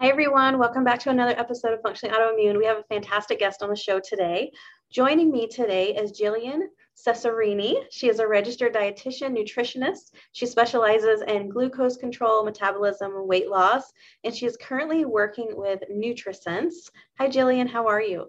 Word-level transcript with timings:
Hi, 0.00 0.08
everyone. 0.08 0.58
Welcome 0.58 0.82
back 0.82 0.98
to 1.00 1.10
another 1.10 1.38
episode 1.38 1.72
of 1.72 1.80
Functionally 1.80 2.16
Autoimmune. 2.16 2.58
We 2.58 2.66
have 2.66 2.78
a 2.78 2.82
fantastic 2.82 3.38
guest 3.38 3.62
on 3.62 3.70
the 3.70 3.76
show 3.76 4.00
today. 4.00 4.50
Joining 4.90 5.30
me 5.30 5.46
today 5.46 5.94
is 5.94 6.20
Jillian 6.20 6.62
Cesarini. 6.96 7.76
She 7.92 8.08
is 8.08 8.18
a 8.18 8.26
registered 8.26 8.74
dietitian, 8.74 9.38
nutritionist. 9.38 10.10
She 10.32 10.46
specializes 10.46 11.22
in 11.22 11.48
glucose 11.48 11.96
control, 11.96 12.44
metabolism, 12.44 13.14
and 13.14 13.28
weight 13.28 13.48
loss, 13.48 13.92
and 14.24 14.34
she 14.34 14.46
is 14.46 14.56
currently 14.56 15.04
working 15.04 15.50
with 15.52 15.80
NutriSense. 15.88 16.90
Hi, 17.18 17.28
Jillian. 17.28 17.68
How 17.68 17.86
are 17.86 18.02
you? 18.02 18.26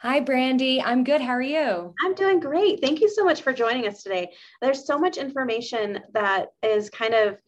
Hi, 0.00 0.20
Brandy. 0.20 0.82
I'm 0.82 1.04
good. 1.04 1.22
How 1.22 1.32
are 1.32 1.42
you? 1.42 1.94
I'm 2.04 2.14
doing 2.14 2.38
great. 2.38 2.80
Thank 2.82 3.00
you 3.00 3.08
so 3.08 3.24
much 3.24 3.42
for 3.42 3.52
joining 3.52 3.86
us 3.88 4.02
today. 4.02 4.30
There's 4.60 4.86
so 4.86 4.98
much 4.98 5.16
information 5.16 6.00
that 6.12 6.48
is 6.62 6.90
kind 6.90 7.14
of 7.14 7.38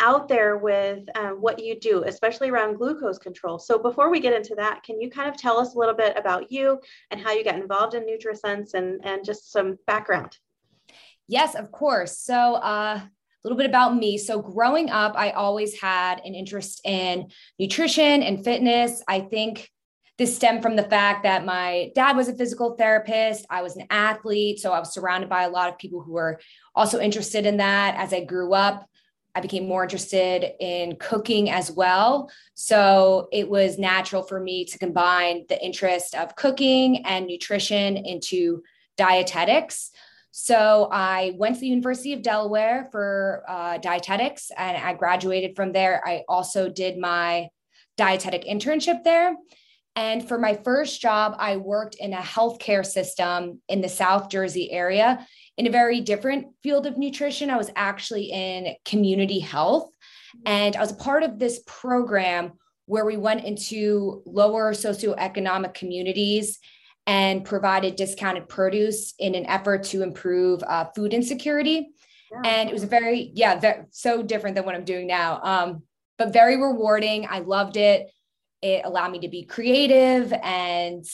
out 0.00 0.28
there 0.28 0.56
with 0.56 1.04
um, 1.14 1.40
what 1.40 1.62
you 1.62 1.78
do, 1.78 2.04
especially 2.04 2.50
around 2.50 2.76
glucose 2.76 3.18
control. 3.18 3.58
So 3.58 3.78
before 3.78 4.10
we 4.10 4.18
get 4.18 4.34
into 4.34 4.54
that, 4.56 4.82
can 4.82 5.00
you 5.00 5.10
kind 5.10 5.28
of 5.28 5.36
tell 5.36 5.58
us 5.58 5.74
a 5.74 5.78
little 5.78 5.94
bit 5.94 6.16
about 6.16 6.50
you 6.50 6.80
and 7.10 7.20
how 7.20 7.32
you 7.32 7.44
got 7.44 7.56
involved 7.56 7.94
in 7.94 8.04
NutriSense 8.04 8.74
and, 8.74 9.00
and 9.04 9.24
just 9.24 9.52
some 9.52 9.78
background? 9.86 10.36
Yes, 11.28 11.54
of 11.54 11.70
course. 11.70 12.18
So 12.18 12.54
uh, 12.54 13.00
a 13.00 13.10
little 13.44 13.56
bit 13.56 13.66
about 13.66 13.94
me. 13.94 14.18
So 14.18 14.42
growing 14.42 14.90
up, 14.90 15.14
I 15.16 15.30
always 15.30 15.80
had 15.80 16.20
an 16.24 16.34
interest 16.34 16.80
in 16.84 17.28
nutrition 17.58 18.22
and 18.22 18.44
fitness. 18.44 19.02
I 19.06 19.20
think 19.20 19.70
this 20.18 20.36
stemmed 20.36 20.60
from 20.60 20.76
the 20.76 20.82
fact 20.82 21.22
that 21.22 21.46
my 21.46 21.92
dad 21.94 22.14
was 22.14 22.28
a 22.28 22.34
physical 22.34 22.74
therapist. 22.74 23.46
I 23.48 23.62
was 23.62 23.76
an 23.76 23.86
athlete. 23.88 24.58
So 24.58 24.72
I 24.72 24.78
was 24.78 24.92
surrounded 24.92 25.30
by 25.30 25.44
a 25.44 25.48
lot 25.48 25.70
of 25.70 25.78
people 25.78 26.02
who 26.02 26.12
were 26.12 26.40
also 26.74 27.00
interested 27.00 27.46
in 27.46 27.56
that 27.56 27.94
as 27.96 28.12
I 28.12 28.24
grew 28.24 28.52
up. 28.52 28.86
I 29.34 29.40
became 29.40 29.68
more 29.68 29.84
interested 29.84 30.52
in 30.60 30.96
cooking 30.96 31.50
as 31.50 31.70
well. 31.70 32.30
So 32.54 33.28
it 33.32 33.48
was 33.48 33.78
natural 33.78 34.22
for 34.22 34.40
me 34.40 34.64
to 34.66 34.78
combine 34.78 35.44
the 35.48 35.62
interest 35.62 36.14
of 36.14 36.36
cooking 36.36 37.04
and 37.06 37.26
nutrition 37.26 37.96
into 37.96 38.62
dietetics. 38.96 39.90
So 40.32 40.88
I 40.92 41.32
went 41.36 41.56
to 41.56 41.60
the 41.60 41.68
University 41.68 42.12
of 42.12 42.22
Delaware 42.22 42.88
for 42.92 43.44
uh, 43.48 43.78
dietetics 43.78 44.50
and 44.56 44.76
I 44.76 44.94
graduated 44.94 45.56
from 45.56 45.72
there. 45.72 46.02
I 46.06 46.22
also 46.28 46.68
did 46.68 46.98
my 46.98 47.48
dietetic 47.96 48.44
internship 48.44 49.02
there. 49.04 49.34
And 49.96 50.26
for 50.26 50.38
my 50.38 50.54
first 50.54 51.00
job, 51.00 51.34
I 51.38 51.56
worked 51.56 51.96
in 51.96 52.12
a 52.12 52.20
healthcare 52.20 52.86
system 52.86 53.60
in 53.68 53.80
the 53.80 53.88
South 53.88 54.30
Jersey 54.30 54.70
area 54.70 55.26
in 55.60 55.66
a 55.66 55.70
very 55.70 56.00
different 56.00 56.46
field 56.62 56.86
of 56.86 56.96
nutrition. 56.96 57.50
I 57.50 57.58
was 57.58 57.70
actually 57.76 58.30
in 58.32 58.74
community 58.86 59.40
health, 59.40 59.90
and 60.46 60.74
I 60.74 60.80
was 60.80 60.92
a 60.92 60.94
part 60.94 61.22
of 61.22 61.38
this 61.38 61.60
program 61.66 62.52
where 62.86 63.04
we 63.04 63.18
went 63.18 63.44
into 63.44 64.22
lower 64.24 64.72
socioeconomic 64.72 65.74
communities 65.74 66.60
and 67.06 67.44
provided 67.44 67.94
discounted 67.94 68.48
produce 68.48 69.12
in 69.18 69.34
an 69.34 69.44
effort 69.44 69.82
to 69.92 70.02
improve 70.02 70.62
uh, 70.62 70.86
food 70.96 71.12
insecurity. 71.12 71.90
Yeah. 72.32 72.40
And 72.42 72.70
it 72.70 72.72
was 72.72 72.84
very, 72.84 73.30
yeah, 73.34 73.82
so 73.90 74.22
different 74.22 74.56
than 74.56 74.64
what 74.64 74.74
I'm 74.74 74.84
doing 74.84 75.06
now, 75.06 75.40
um, 75.42 75.82
but 76.16 76.32
very 76.32 76.56
rewarding. 76.56 77.26
I 77.28 77.40
loved 77.40 77.76
it. 77.76 78.10
It 78.62 78.86
allowed 78.86 79.12
me 79.12 79.20
to 79.20 79.28
be 79.28 79.44
creative 79.44 80.32
and, 80.42 81.04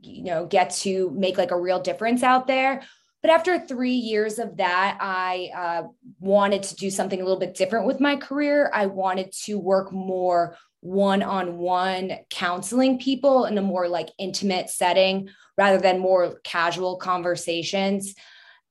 you 0.00 0.24
know, 0.24 0.46
get 0.46 0.70
to 0.84 1.10
make 1.10 1.36
like 1.36 1.50
a 1.50 1.60
real 1.60 1.80
difference 1.80 2.22
out 2.22 2.46
there 2.46 2.82
but 3.22 3.30
after 3.30 3.58
three 3.58 3.94
years 3.94 4.38
of 4.38 4.56
that, 4.56 4.96
I 5.00 5.50
uh, 5.54 5.82
wanted 6.20 6.62
to 6.64 6.76
do 6.76 6.90
something 6.90 7.20
a 7.20 7.24
little 7.24 7.38
bit 7.38 7.54
different 7.54 7.86
with 7.86 8.00
my 8.00 8.16
career. 8.16 8.70
I 8.72 8.86
wanted 8.86 9.32
to 9.44 9.58
work 9.58 9.92
more 9.92 10.56
one 10.80 11.22
on 11.22 11.58
one 11.58 12.12
counseling 12.30 12.98
people 12.98 13.44
in 13.44 13.58
a 13.58 13.62
more 13.62 13.88
like 13.88 14.08
intimate 14.18 14.70
setting 14.70 15.28
rather 15.58 15.78
than 15.78 15.98
more 15.98 16.40
casual 16.44 16.96
conversations. 16.96 18.14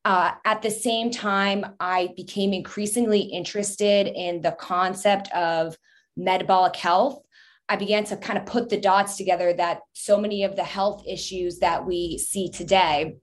Uh, 0.04 0.32
at 0.46 0.64
the 0.64 0.72
same 0.72 1.12
time, 1.12 1.66
I 1.80 2.10
became 2.16 2.52
increasingly 2.52 3.20
interested 3.20 4.08
in 4.08 4.42
the 4.42 4.54
concept 4.54 5.32
of 5.34 5.78
metabolic 6.18 6.76
health. 6.76 7.22
I 7.68 7.76
began 7.76 8.06
to 8.06 8.18
kind 8.18 8.40
of 8.40 8.48
put 8.48 8.70
the 8.70 8.82
dots 8.82 9.18
together 9.18 9.54
that 9.54 9.82
so 9.94 10.20
many 10.20 10.44
of 10.44 10.56
the 10.56 10.64
health 10.64 11.04
issues 11.08 11.60
that 11.60 11.86
we 11.86 12.18
see 12.18 12.50
today 12.50 13.18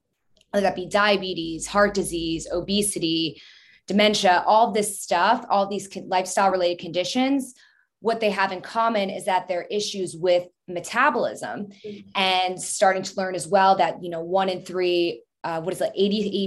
that 0.53 0.77
be 0.77 0.87
diabetes, 0.87 1.67
heart 1.67 1.95
disease, 1.95 2.47
obesity, 2.51 3.41
dementia, 3.87 4.43
all 4.47 4.73
this 4.73 5.01
stuff, 5.01 5.45
all 5.49 5.67
these 5.67 5.89
lifestyle 6.07 6.51
related 6.51 6.79
conditions, 6.79 7.55
what 8.01 8.21
they 8.21 8.31
have 8.31 8.53
in 8.53 8.61
common 8.61 9.11
is 9.11 9.25
that 9.25 9.49
they're 9.49 9.67
issues 9.71 10.17
with 10.17 10.47
metabolism 10.69 11.69
mm-hmm. 11.85 12.09
and 12.15 12.61
starting 12.61 13.03
to 13.03 13.15
learn 13.17 13.35
as 13.35 13.49
well 13.49 13.77
that, 13.77 14.03
you 14.03 14.11
know, 14.11 14.21
one 14.21 14.49
in 14.49 14.63
three, 14.63 15.23
uh, 15.45 15.61
what 15.61 15.73
is 15.73 15.81
it, 15.81 15.93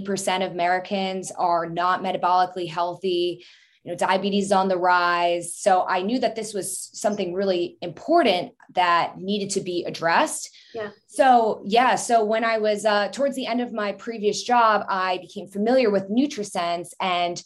88% 0.08 0.46
of 0.46 0.52
Americans 0.52 1.32
are 1.32 1.70
not 1.70 2.04
metabolically 2.04 2.70
healthy 2.70 3.46
you 3.84 3.91
know 3.91 3.97
diabetes 3.97 4.45
is 4.45 4.51
on 4.51 4.67
the 4.67 4.78
rise. 4.78 5.56
So 5.56 5.85
i 5.88 6.01
knew 6.01 6.19
that 6.19 6.35
this 6.35 6.53
was 6.53 6.90
something 6.94 7.34
really 7.34 7.78
important 7.81 8.53
that 8.75 9.17
needed 9.17 9.51
to 9.51 9.62
be 9.62 9.85
addressed. 9.85 10.50
Yeah. 10.73 10.90
So 11.07 11.63
yeah 11.66 11.95
so 11.95 12.23
when 12.23 12.44
i 12.44 12.57
was 12.57 12.85
uh, 12.85 13.09
towards 13.09 13.35
the 13.35 13.47
end 13.47 13.62
of 13.62 13.73
my 13.73 13.94
previous 13.94 14.44
job 14.44 14.85
i 14.90 15.17
became 15.19 15.47
familiar 15.47 15.90
with 15.90 16.09
nutrisense. 16.09 16.90
And 17.00 17.41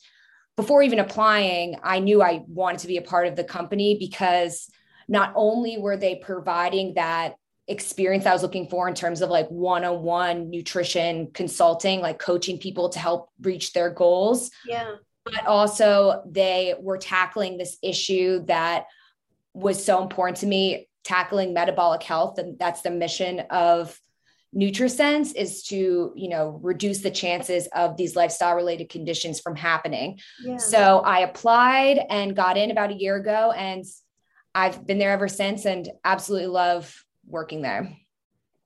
before 0.56 0.84
even 0.84 1.00
applying 1.00 1.78
i 1.84 2.00
knew 2.00 2.22
i 2.22 2.42
wanted 2.48 2.80
to 2.80 2.88
be 2.88 2.98
a 2.98 3.02
part 3.02 3.28
of 3.28 3.36
the 3.36 3.44
company 3.44 3.98
because 4.00 4.70
not 5.08 5.34
only 5.36 5.78
were 5.78 5.98
they 5.98 6.16
providing 6.16 6.94
that 6.96 7.36
experience 7.68 8.26
I 8.26 8.34
was 8.34 8.42
looking 8.42 8.68
for 8.68 8.90
in 8.90 8.94
terms 8.94 9.22
of 9.22 9.30
like 9.30 9.48
one-on-one 9.48 10.50
nutrition 10.50 11.32
consulting, 11.34 12.02
like 12.02 12.20
coaching 12.20 12.58
people 12.58 12.90
to 12.90 13.00
help 13.00 13.30
reach 13.40 13.72
their 13.72 13.90
goals. 13.90 14.52
Yeah 14.68 14.96
but 15.26 15.46
also 15.46 16.24
they 16.26 16.76
were 16.80 16.98
tackling 16.98 17.58
this 17.58 17.78
issue 17.82 18.44
that 18.46 18.86
was 19.54 19.84
so 19.84 20.02
important 20.02 20.38
to 20.38 20.46
me 20.46 20.90
tackling 21.04 21.54
metabolic 21.54 22.04
health 22.04 22.38
and 22.40 22.58
that's 22.58 22.82
the 22.82 22.92
mission 22.92 23.42
of 23.50 24.00
NutriSense 24.56 25.36
is 25.36 25.64
to, 25.64 26.14
you 26.16 26.30
know, 26.30 26.60
reduce 26.62 27.00
the 27.00 27.10
chances 27.10 27.68
of 27.76 27.98
these 27.98 28.16
lifestyle 28.16 28.56
related 28.56 28.90
conditions 28.90 29.40
from 29.40 29.56
happening. 29.56 30.20
Yeah. 30.44 30.58
So 30.58 31.00
I 31.00 31.20
applied 31.20 32.00
and 32.10 32.36
got 32.36 32.58
in 32.58 32.70
about 32.70 32.92
a 32.92 32.96
year 32.96 33.16
ago 33.16 33.52
and 33.52 33.84
I've 34.54 34.86
been 34.86 35.00
there 35.00 35.12
ever 35.12 35.28
since 35.28 35.66
and 35.66 35.90
absolutely 36.04 36.48
love 36.48 37.04
working 37.26 37.62
there. 37.62 37.98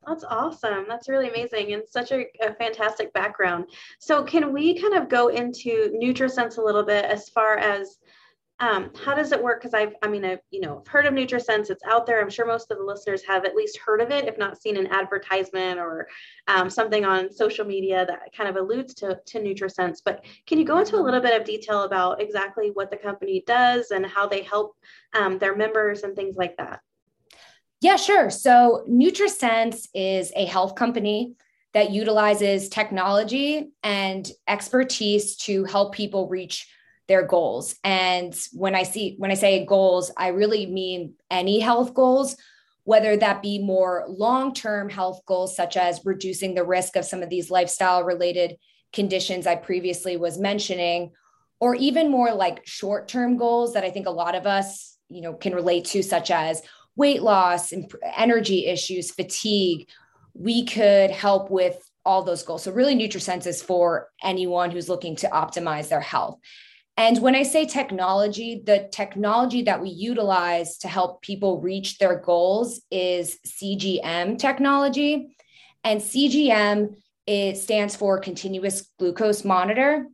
That's 0.07 0.23
awesome. 0.23 0.85
That's 0.87 1.09
really 1.09 1.27
amazing 1.27 1.73
and 1.73 1.83
such 1.85 2.11
a, 2.13 2.25
a, 2.41 2.53
fantastic 2.53 3.11
background. 3.11 3.65
So, 3.99 4.23
can 4.23 4.53
we 4.53 4.79
kind 4.79 4.93
of 4.93 5.09
go 5.09 5.27
into 5.27 5.93
NutriSense 6.01 6.57
a 6.57 6.61
little 6.61 6.83
bit 6.83 7.03
as 7.03 7.27
far 7.27 7.57
as 7.57 7.97
um, 8.59 8.89
how 9.03 9.13
does 9.13 9.33
it 9.33 9.43
work? 9.43 9.59
Because 9.59 9.73
I've, 9.73 9.93
I 10.01 10.07
mean, 10.07 10.23
I've, 10.23 10.39
you 10.49 10.61
know, 10.61 10.79
I've 10.79 10.87
heard 10.87 11.05
of 11.05 11.13
NutriSense. 11.13 11.69
It's 11.69 11.83
out 11.85 12.07
there. 12.07 12.21
I'm 12.21 12.29
sure 12.29 12.47
most 12.47 12.71
of 12.71 12.77
the 12.77 12.85
listeners 12.85 13.21
have 13.27 13.43
at 13.43 13.53
least 13.53 13.77
heard 13.85 14.01
of 14.01 14.09
it, 14.09 14.27
if 14.27 14.37
not 14.37 14.59
seen 14.59 14.77
an 14.77 14.87
advertisement 14.87 15.77
or 15.77 16.07
um, 16.47 16.69
something 16.69 17.03
on 17.03 17.31
social 17.31 17.65
media 17.65 18.05
that 18.07 18.33
kind 18.35 18.49
of 18.49 18.55
alludes 18.55 18.93
to, 18.95 19.19
to 19.25 19.39
NutriSense. 19.39 19.97
But 20.03 20.25
can 20.47 20.57
you 20.57 20.65
go 20.65 20.79
into 20.79 20.95
a 20.95 21.03
little 21.03 21.21
bit 21.21 21.39
of 21.39 21.45
detail 21.45 21.83
about 21.83 22.21
exactly 22.21 22.71
what 22.73 22.89
the 22.89 22.97
company 22.97 23.43
does 23.45 23.91
and 23.91 24.05
how 24.05 24.25
they 24.25 24.41
help 24.41 24.75
um, 25.13 25.37
their 25.37 25.55
members 25.55 26.03
and 26.03 26.15
things 26.15 26.37
like 26.37 26.55
that? 26.57 26.79
Yeah, 27.81 27.95
sure. 27.95 28.29
So 28.29 28.83
NutriSense 28.89 29.87
is 29.93 30.31
a 30.35 30.45
health 30.45 30.75
company 30.75 31.35
that 31.73 31.91
utilizes 31.91 32.69
technology 32.69 33.69
and 33.83 34.29
expertise 34.47 35.35
to 35.37 35.63
help 35.65 35.93
people 35.93 36.27
reach 36.27 36.67
their 37.07 37.25
goals. 37.25 37.75
And 37.83 38.37
when 38.51 38.73
I 38.75 38.83
see 38.83 39.15
when 39.17 39.31
I 39.31 39.35
say 39.35 39.65
goals, 39.65 40.11
I 40.17 40.29
really 40.29 40.65
mean 40.65 41.13
any 41.29 41.59
health 41.59 41.93
goals, 41.93 42.35
whether 42.83 43.15
that 43.17 43.41
be 43.41 43.59
more 43.59 44.05
long-term 44.07 44.89
health 44.89 45.21
goals 45.25 45.55
such 45.55 45.77
as 45.77 46.01
reducing 46.03 46.55
the 46.55 46.65
risk 46.65 46.95
of 46.95 47.05
some 47.05 47.21
of 47.21 47.29
these 47.29 47.51
lifestyle 47.51 48.03
related 48.03 48.57
conditions 48.91 49.45
I 49.45 49.55
previously 49.55 50.17
was 50.17 50.39
mentioning 50.39 51.11
or 51.59 51.75
even 51.75 52.09
more 52.09 52.33
like 52.33 52.65
short-term 52.65 53.37
goals 53.37 53.73
that 53.73 53.83
I 53.83 53.89
think 53.89 54.07
a 54.07 54.11
lot 54.11 54.35
of 54.35 54.45
us, 54.45 54.97
you 55.09 55.21
know, 55.21 55.33
can 55.33 55.53
relate 55.55 55.85
to 55.85 56.01
such 56.03 56.31
as 56.31 56.61
weight 56.97 57.23
loss, 57.23 57.71
and 57.71 57.89
energy 58.15 58.65
issues, 58.65 59.11
fatigue, 59.11 59.87
we 60.33 60.65
could 60.65 61.09
help 61.09 61.49
with 61.49 61.89
all 62.03 62.23
those 62.23 62.43
goals. 62.43 62.63
So, 62.63 62.71
really, 62.71 62.95
NutriSense 62.95 63.47
is 63.47 63.61
for 63.61 64.09
anyone 64.21 64.71
who's 64.71 64.89
looking 64.89 65.15
to 65.17 65.29
optimize 65.29 65.87
their 65.87 66.01
health. 66.01 66.39
And 66.97 67.21
when 67.21 67.35
I 67.35 67.43
say 67.43 67.65
technology, 67.65 68.63
the 68.65 68.89
technology 68.91 69.61
that 69.63 69.81
we 69.81 69.89
utilize 69.89 70.79
to 70.79 70.87
help 70.87 71.21
people 71.21 71.61
reach 71.61 71.99
their 71.99 72.19
goals 72.19 72.81
is 72.89 73.37
CGM 73.45 74.39
technology. 74.39 75.35
And 75.83 76.01
CGM 76.01 76.95
it 77.27 77.57
stands 77.57 77.93
for 77.93 78.19
continuous 78.19 78.89
glucose 78.97 79.43
monitor. 79.43 80.07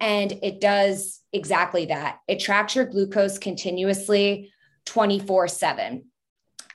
And 0.00 0.32
it 0.42 0.60
does 0.60 1.20
exactly 1.32 1.86
that. 1.86 2.20
It 2.26 2.40
tracks 2.40 2.74
your 2.74 2.86
glucose 2.86 3.38
continuously 3.38 4.50
24 4.86 5.48
7. 5.48 6.04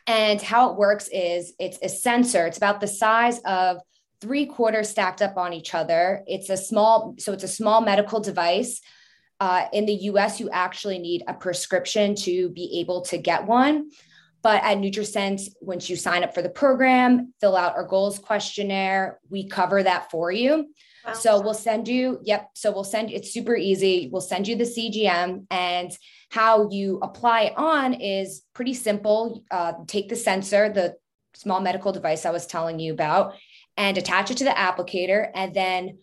And 0.10 0.42
how 0.42 0.72
it 0.72 0.76
works 0.76 1.08
is 1.14 1.54
it's 1.60 1.78
a 1.84 1.88
sensor, 1.88 2.48
it's 2.48 2.58
about 2.58 2.82
the 2.82 2.88
size 2.88 3.40
of 3.46 3.78
three 4.20 4.48
quarters 4.48 4.90
stacked 4.90 5.22
up 5.22 5.38
on 5.38 5.54
each 5.54 5.76
other. 5.76 6.24
It's 6.26 6.50
a 6.50 6.58
small, 6.58 7.14
so 7.20 7.32
it's 7.32 7.44
a 7.44 7.48
small 7.48 7.82
medical 7.82 8.20
device. 8.20 8.82
Uh, 9.40 9.68
in 9.72 9.86
the 9.86 9.94
US, 9.94 10.40
you 10.40 10.50
actually 10.50 10.98
need 10.98 11.24
a 11.28 11.36
prescription 11.36 12.16
to 12.16 12.50
be 12.50 12.80
able 12.80 13.02
to 13.02 13.20
get 13.20 13.46
one. 13.46 13.92
But 14.42 14.64
at 14.64 14.80
NutriSense, 14.80 15.50
once 15.62 15.92
you 15.92 15.96
sign 15.96 16.24
up 16.24 16.34
for 16.34 16.42
the 16.42 16.50
program, 16.50 17.32
fill 17.40 17.56
out 17.56 17.76
our 17.76 17.86
goals 17.86 18.18
questionnaire, 18.18 19.20
we 19.30 19.48
cover 19.48 19.84
that 19.84 20.10
for 20.10 20.32
you. 20.32 20.74
Wow. 21.06 21.14
So 21.14 21.42
we'll 21.42 21.54
send 21.54 21.88
you, 21.88 22.20
yep. 22.24 22.50
So 22.54 22.72
we'll 22.72 22.84
send 22.84 23.12
it's 23.12 23.32
super 23.32 23.56
easy. 23.56 24.10
We'll 24.12 24.22
send 24.22 24.48
you 24.48 24.56
the 24.56 24.66
CGM 24.66 25.46
and 25.50 25.92
how 26.30 26.70
you 26.70 27.00
apply 27.02 27.54
on 27.56 27.94
is 27.94 28.44
pretty 28.54 28.74
simple. 28.74 29.44
Uh, 29.50 29.74
take 29.88 30.10
the 30.10 30.16
sensor, 30.16 30.70
the 30.70 30.96
small 31.36 31.62
medical 31.62 31.92
device 31.92 32.26
I 32.26 32.32
was 32.32 32.46
telling 32.46 32.80
you 32.80 32.94
about, 32.94 33.36
and 33.78 33.98
attach 33.98 34.32
it 34.32 34.38
to 34.38 34.44
the 34.44 34.52
applicator. 34.52 35.30
And 35.34 35.54
then 35.54 36.00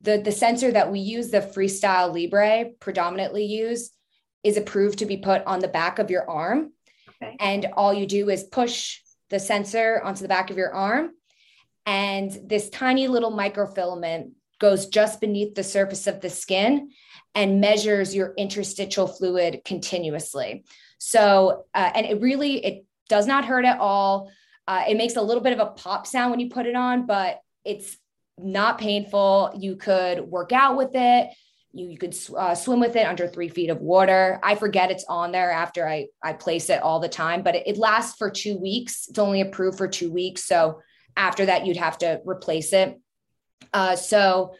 the, 0.00 0.18
the 0.18 0.32
sensor 0.32 0.72
that 0.72 0.90
we 0.90 1.00
use, 1.00 1.30
the 1.30 1.40
Freestyle 1.40 2.12
Libre 2.12 2.70
predominantly 2.80 3.44
use, 3.44 3.90
is 4.42 4.56
approved 4.56 4.98
to 5.00 5.06
be 5.06 5.18
put 5.18 5.44
on 5.44 5.60
the 5.60 5.68
back 5.68 5.98
of 5.98 6.10
your 6.10 6.28
arm. 6.28 6.72
Okay. 7.22 7.36
And 7.38 7.66
all 7.74 7.92
you 7.92 8.06
do 8.06 8.30
is 8.30 8.44
push 8.44 9.00
the 9.28 9.38
sensor 9.38 10.00
onto 10.02 10.22
the 10.22 10.28
back 10.28 10.50
of 10.50 10.56
your 10.56 10.74
arm. 10.74 11.10
And 11.86 12.30
this 12.46 12.70
tiny 12.70 13.08
little 13.08 13.32
microfilament 13.32 14.32
goes 14.60 14.86
just 14.86 15.20
beneath 15.20 15.54
the 15.54 15.64
surface 15.64 16.06
of 16.06 16.20
the 16.20 16.30
skin 16.30 16.90
and 17.34 17.60
measures 17.60 18.14
your 18.14 18.34
interstitial 18.36 19.06
fluid 19.06 19.62
continuously. 19.64 20.64
So, 20.98 21.64
uh, 21.74 21.90
and 21.94 22.06
it 22.06 22.20
really, 22.20 22.64
it 22.64 22.84
does 23.08 23.26
not 23.26 23.44
hurt 23.44 23.64
at 23.64 23.80
all. 23.80 24.30
Uh, 24.68 24.84
it 24.88 24.96
makes 24.96 25.16
a 25.16 25.22
little 25.22 25.42
bit 25.42 25.52
of 25.52 25.66
a 25.66 25.70
pop 25.72 26.06
sound 26.06 26.30
when 26.30 26.40
you 26.40 26.48
put 26.48 26.66
it 26.66 26.76
on, 26.76 27.06
but 27.06 27.40
it's 27.64 27.96
not 28.38 28.78
painful. 28.78 29.52
You 29.58 29.76
could 29.76 30.20
work 30.20 30.52
out 30.52 30.76
with 30.76 30.90
it. 30.94 31.30
You, 31.72 31.88
you 31.88 31.98
could 31.98 32.16
uh, 32.36 32.54
swim 32.54 32.80
with 32.80 32.96
it 32.96 33.06
under 33.06 33.28
three 33.28 33.48
feet 33.48 33.70
of 33.70 33.80
water. 33.80 34.40
I 34.42 34.54
forget 34.56 34.90
it's 34.90 35.04
on 35.08 35.32
there 35.32 35.50
after 35.50 35.88
I, 35.88 36.06
I 36.22 36.32
place 36.34 36.68
it 36.68 36.82
all 36.82 37.00
the 37.00 37.08
time, 37.08 37.42
but 37.42 37.54
it, 37.54 37.66
it 37.66 37.76
lasts 37.78 38.16
for 38.18 38.30
two 38.30 38.58
weeks. 38.58 39.06
It's 39.08 39.18
only 39.18 39.40
approved 39.40 39.78
for 39.78 39.88
two 39.88 40.10
weeks. 40.10 40.44
So 40.44 40.80
after 41.16 41.46
that, 41.46 41.66
you'd 41.66 41.76
have 41.76 41.98
to 41.98 42.20
replace 42.26 42.72
it. 42.72 42.98
Uh, 43.72 43.96
so 43.96 44.54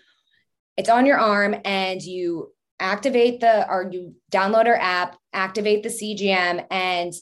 it's 0.76 0.88
on 0.88 1.06
your 1.06 1.18
arm 1.18 1.56
and 1.64 2.02
you 2.02 2.52
activate 2.78 3.40
the 3.40 3.68
or 3.68 3.90
you 3.90 4.14
download 4.30 4.66
our 4.66 4.76
app, 4.76 5.16
activate 5.32 5.82
the 5.82 5.88
CGM, 5.88 6.64
and 6.70 7.12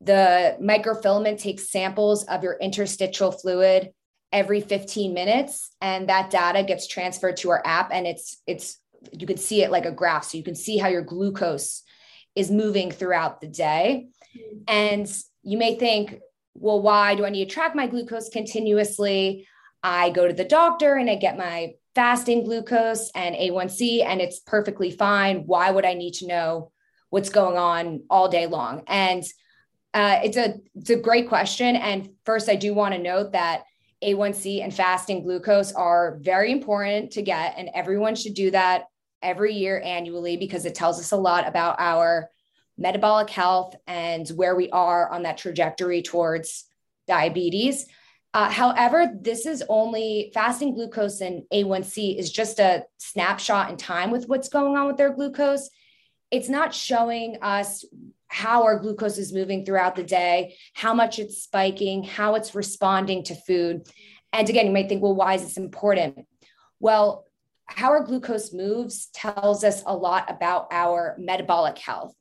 the 0.00 0.56
microfilament 0.60 1.40
takes 1.40 1.70
samples 1.70 2.24
of 2.24 2.42
your 2.42 2.56
interstitial 2.60 3.30
fluid 3.30 3.90
every 4.32 4.60
15 4.60 5.12
minutes. 5.12 5.70
And 5.80 6.08
that 6.08 6.30
data 6.30 6.62
gets 6.64 6.86
transferred 6.86 7.36
to 7.38 7.50
our 7.50 7.62
app 7.64 7.90
and 7.92 8.06
it's 8.06 8.40
it's 8.46 8.78
you 9.12 9.26
can 9.26 9.36
see 9.36 9.62
it 9.62 9.70
like 9.70 9.86
a 9.86 9.92
graph. 9.92 10.24
So 10.24 10.38
you 10.38 10.44
can 10.44 10.54
see 10.54 10.76
how 10.76 10.88
your 10.88 11.02
glucose 11.02 11.82
is 12.34 12.50
moving 12.50 12.90
throughout 12.90 13.40
the 13.40 13.48
day. 13.48 14.08
And 14.68 15.10
you 15.42 15.58
may 15.58 15.76
think 15.76 16.20
well 16.54 16.80
why 16.80 17.14
do 17.14 17.24
i 17.24 17.30
need 17.30 17.48
to 17.48 17.54
track 17.54 17.74
my 17.74 17.86
glucose 17.86 18.28
continuously 18.28 19.46
i 19.82 20.10
go 20.10 20.26
to 20.26 20.34
the 20.34 20.44
doctor 20.44 20.94
and 20.94 21.10
i 21.10 21.14
get 21.14 21.38
my 21.38 21.74
fasting 21.94 22.44
glucose 22.44 23.10
and 23.14 23.34
A1C, 23.34 24.04
and 24.04 24.20
it's 24.20 24.40
perfectly 24.40 24.90
fine. 24.90 25.44
Why 25.46 25.70
would 25.70 25.84
I 25.84 25.94
need 25.94 26.14
to 26.14 26.26
know 26.26 26.72
what's 27.10 27.30
going 27.30 27.56
on 27.56 28.02
all 28.08 28.28
day 28.28 28.46
long? 28.46 28.84
And 28.86 29.24
uh, 29.92 30.20
it's 30.22 30.36
a 30.36 30.54
it's 30.74 30.90
a 30.90 30.96
great 30.96 31.28
question. 31.28 31.76
And 31.76 32.10
first, 32.24 32.48
I 32.48 32.56
do 32.56 32.74
want 32.74 32.94
to 32.94 33.02
note 33.02 33.32
that 33.32 33.64
A1C 34.04 34.62
and 34.62 34.72
fasting 34.72 35.24
glucose 35.24 35.72
are 35.72 36.18
very 36.20 36.52
important 36.52 37.12
to 37.12 37.22
get, 37.22 37.54
and 37.56 37.70
everyone 37.74 38.14
should 38.14 38.34
do 38.34 38.50
that 38.52 38.84
every 39.22 39.54
year 39.54 39.80
annually 39.84 40.36
because 40.36 40.64
it 40.64 40.74
tells 40.74 40.98
us 40.98 41.12
a 41.12 41.16
lot 41.16 41.46
about 41.46 41.76
our 41.78 42.30
metabolic 42.78 43.28
health 43.28 43.74
and 43.86 44.26
where 44.30 44.56
we 44.56 44.70
are 44.70 45.10
on 45.10 45.24
that 45.24 45.36
trajectory 45.36 46.00
towards 46.00 46.64
diabetes. 47.06 47.86
Uh, 48.32 48.48
however, 48.48 49.10
this 49.20 49.44
is 49.44 49.64
only 49.68 50.30
fasting 50.32 50.74
glucose 50.74 51.20
and 51.20 51.42
A1C 51.52 52.16
is 52.16 52.30
just 52.30 52.60
a 52.60 52.84
snapshot 52.98 53.70
in 53.70 53.76
time 53.76 54.10
with 54.10 54.28
what's 54.28 54.48
going 54.48 54.76
on 54.76 54.86
with 54.86 54.96
their 54.96 55.12
glucose. 55.12 55.68
It's 56.30 56.48
not 56.48 56.72
showing 56.72 57.38
us 57.42 57.84
how 58.28 58.62
our 58.62 58.78
glucose 58.78 59.18
is 59.18 59.32
moving 59.32 59.64
throughout 59.64 59.96
the 59.96 60.04
day, 60.04 60.56
how 60.74 60.94
much 60.94 61.18
it's 61.18 61.42
spiking, 61.42 62.04
how 62.04 62.36
it's 62.36 62.54
responding 62.54 63.24
to 63.24 63.34
food. 63.34 63.82
And 64.32 64.48
again, 64.48 64.66
you 64.66 64.72
might 64.72 64.88
think, 64.88 65.02
well, 65.02 65.16
why 65.16 65.34
is 65.34 65.42
this 65.42 65.56
important? 65.56 66.26
Well, 66.78 67.24
how 67.66 67.88
our 67.88 68.04
glucose 68.04 68.52
moves 68.52 69.06
tells 69.12 69.64
us 69.64 69.82
a 69.84 69.94
lot 69.94 70.30
about 70.30 70.68
our 70.70 71.16
metabolic 71.18 71.78
health. 71.78 72.14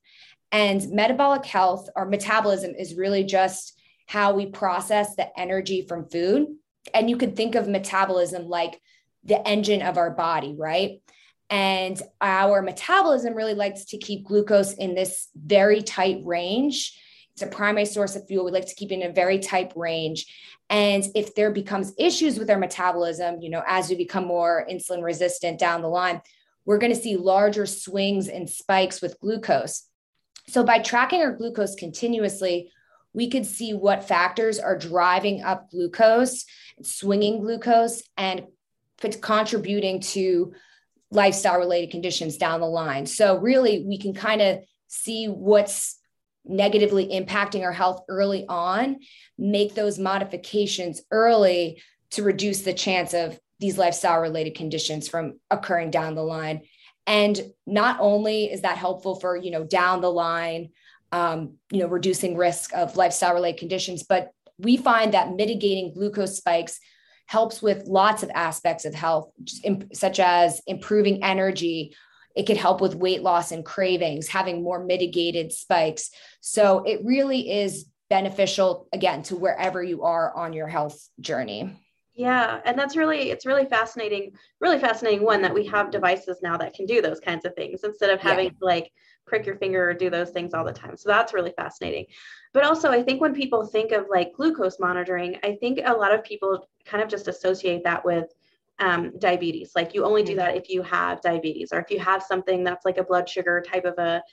And 0.51 0.89
metabolic 0.89 1.45
health 1.45 1.87
or 1.95 2.05
metabolism 2.05 2.73
is 2.73 2.95
really 2.95 3.23
just 3.23 3.78
how 4.09 4.33
we 4.33 4.47
process 4.47 5.15
the 5.15 5.39
energy 5.39 5.85
from 5.87 6.09
food. 6.09 6.47
And 6.95 7.07
you 7.11 7.15
could 7.15 7.35
think 7.35 7.53
of 7.53 7.67
metabolism 7.67 8.49
like 8.49 8.81
the 9.23 9.47
engine 9.47 9.83
of 9.83 9.99
our 9.99 10.09
body, 10.09 10.55
right? 10.57 11.03
And 11.51 12.01
our 12.19 12.63
metabolism 12.63 13.35
really 13.35 13.53
likes 13.53 13.85
to 13.85 13.99
keep 13.99 14.25
glucose 14.25 14.73
in 14.73 14.95
this 14.95 15.27
very 15.35 15.83
tight 15.83 16.21
range. 16.25 16.99
It's 17.33 17.43
a 17.43 17.47
primary 17.55 17.85
source 17.85 18.15
of 18.15 18.25
fuel. 18.25 18.45
We 18.45 18.49
like 18.49 18.65
to 18.65 18.73
keep 18.73 18.91
it 18.91 18.95
in 18.95 19.03
a 19.03 19.13
very 19.13 19.37
tight 19.37 19.73
range. 19.75 20.25
And 20.71 21.03
if 21.13 21.35
there 21.35 21.51
becomes 21.51 21.93
issues 21.99 22.39
with 22.39 22.49
our 22.49 22.57
metabolism, 22.57 23.43
you 23.43 23.51
know, 23.51 23.61
as 23.67 23.89
we 23.89 23.95
become 23.95 24.25
more 24.25 24.65
insulin 24.67 25.03
resistant 25.03 25.59
down 25.59 25.83
the 25.83 25.87
line, 25.87 26.19
we're 26.65 26.79
going 26.79 26.95
to 26.95 26.99
see 26.99 27.15
larger 27.15 27.67
swings 27.67 28.27
and 28.27 28.49
spikes 28.49 29.03
with 29.03 29.19
glucose. 29.19 29.83
So 30.47 30.63
by 30.63 30.79
tracking 30.79 31.21
our 31.21 31.31
glucose 31.31 31.75
continuously, 31.75 32.71
we 33.13 33.29
could 33.29 33.45
see 33.45 33.73
what 33.73 34.07
factors 34.07 34.59
are 34.59 34.77
driving 34.77 35.41
up 35.41 35.71
glucose, 35.71 36.45
swinging 36.81 37.41
glucose, 37.41 38.03
and 38.17 38.43
contributing 39.21 39.99
to 40.01 40.53
lifestyle 41.11 41.57
related 41.57 41.91
conditions 41.91 42.37
down 42.37 42.59
the 42.59 42.67
line. 42.67 43.05
So, 43.05 43.37
really, 43.37 43.83
we 43.87 43.97
can 43.97 44.13
kind 44.13 44.41
of 44.41 44.59
see 44.87 45.27
what's 45.27 45.97
negatively 46.45 47.07
impacting 47.07 47.63
our 47.63 47.71
health 47.71 48.03
early 48.09 48.45
on, 48.47 48.97
make 49.37 49.75
those 49.75 49.99
modifications 49.99 51.01
early 51.11 51.81
to 52.11 52.23
reduce 52.23 52.61
the 52.61 52.73
chance 52.73 53.13
of 53.13 53.39
these 53.59 53.77
lifestyle 53.77 54.19
related 54.19 54.55
conditions 54.55 55.07
from 55.07 55.39
occurring 55.51 55.91
down 55.91 56.15
the 56.15 56.23
line. 56.23 56.61
And 57.05 57.39
not 57.65 57.97
only 57.99 58.45
is 58.45 58.61
that 58.61 58.77
helpful 58.77 59.19
for, 59.19 59.35
you 59.35 59.51
know, 59.51 59.63
down 59.63 60.01
the 60.01 60.11
line 60.11 60.69
um, 61.11 61.55
you 61.71 61.79
know, 61.79 61.87
reducing 61.87 62.37
risk 62.37 62.73
of 62.73 62.95
lifestyle 62.95 63.33
related 63.33 63.59
conditions. 63.59 64.03
But 64.03 64.31
we 64.57 64.77
find 64.77 65.13
that 65.13 65.35
mitigating 65.35 65.93
glucose 65.93 66.37
spikes 66.37 66.79
helps 67.27 67.61
with 67.61 67.85
lots 67.85 68.23
of 68.23 68.31
aspects 68.33 68.85
of 68.85 68.93
health, 68.93 69.31
such 69.93 70.19
as 70.19 70.61
improving 70.67 71.23
energy. 71.23 71.95
It 72.35 72.47
could 72.47 72.57
help 72.57 72.81
with 72.81 72.95
weight 72.95 73.21
loss 73.21 73.51
and 73.51 73.63
cravings, 73.63 74.27
having 74.27 74.63
more 74.63 74.83
mitigated 74.83 75.53
spikes. 75.53 76.09
So 76.41 76.83
it 76.85 77.01
really 77.03 77.51
is 77.51 77.85
beneficial, 78.09 78.87
again, 78.91 79.23
to 79.23 79.35
wherever 79.35 79.83
you 79.83 80.03
are 80.03 80.35
on 80.35 80.53
your 80.53 80.67
health 80.67 81.07
journey. 81.19 81.79
Yeah, 82.15 82.59
and 82.65 82.77
that's 82.77 82.97
really 82.97 83.31
it's 83.31 83.45
really 83.45 83.65
fascinating, 83.65 84.31
really 84.59 84.79
fascinating 84.79 85.23
one 85.23 85.41
that 85.43 85.53
we 85.53 85.65
have 85.67 85.89
devices 85.89 86.39
now 86.41 86.57
that 86.57 86.73
can 86.73 86.85
do 86.85 87.01
those 87.01 87.21
kinds 87.21 87.45
of 87.45 87.55
things 87.55 87.85
instead 87.85 88.09
of 88.09 88.19
having 88.19 88.47
yeah. 88.47 88.51
like 88.59 88.91
prick 89.29 89.45
your 89.45 89.55
finger 89.55 89.89
or 89.89 89.93
do 89.93 90.09
those 90.09 90.31
things 90.31 90.53
all 90.53 90.65
the 90.65 90.73
time. 90.73 90.97
So 90.97 91.07
that's 91.07 91.33
really 91.33 91.53
fascinating. 91.55 92.07
But 92.53 92.63
also, 92.63 92.89
I 92.89 93.03
think 93.03 93.21
when 93.21 93.33
people 93.33 93.65
think 93.65 93.91
of 93.91 94.07
like 94.09 94.33
glucose 94.33 94.79
monitoring, 94.79 95.37
I 95.43 95.55
think 95.55 95.79
a 95.85 95.93
lot 95.93 96.13
of 96.13 96.23
people 96.23 96.67
kind 96.85 97.03
of 97.03 97.09
just 97.09 97.27
associate 97.27 97.83
that 97.83 98.03
with 98.03 98.25
um, 98.79 99.13
diabetes. 99.19 99.73
Like 99.75 99.93
you 99.93 100.03
only 100.03 100.23
do 100.23 100.31
mm-hmm. 100.31 100.39
that 100.39 100.57
if 100.57 100.69
you 100.69 100.81
have 100.81 101.21
diabetes 101.21 101.71
or 101.71 101.79
if 101.79 101.91
you 101.91 101.99
have 101.99 102.23
something 102.23 102.63
that's 102.63 102.85
like 102.85 102.97
a 102.97 103.03
blood 103.03 103.29
sugar 103.29 103.63
type 103.65 103.85
of 103.85 103.97
a 103.97 104.23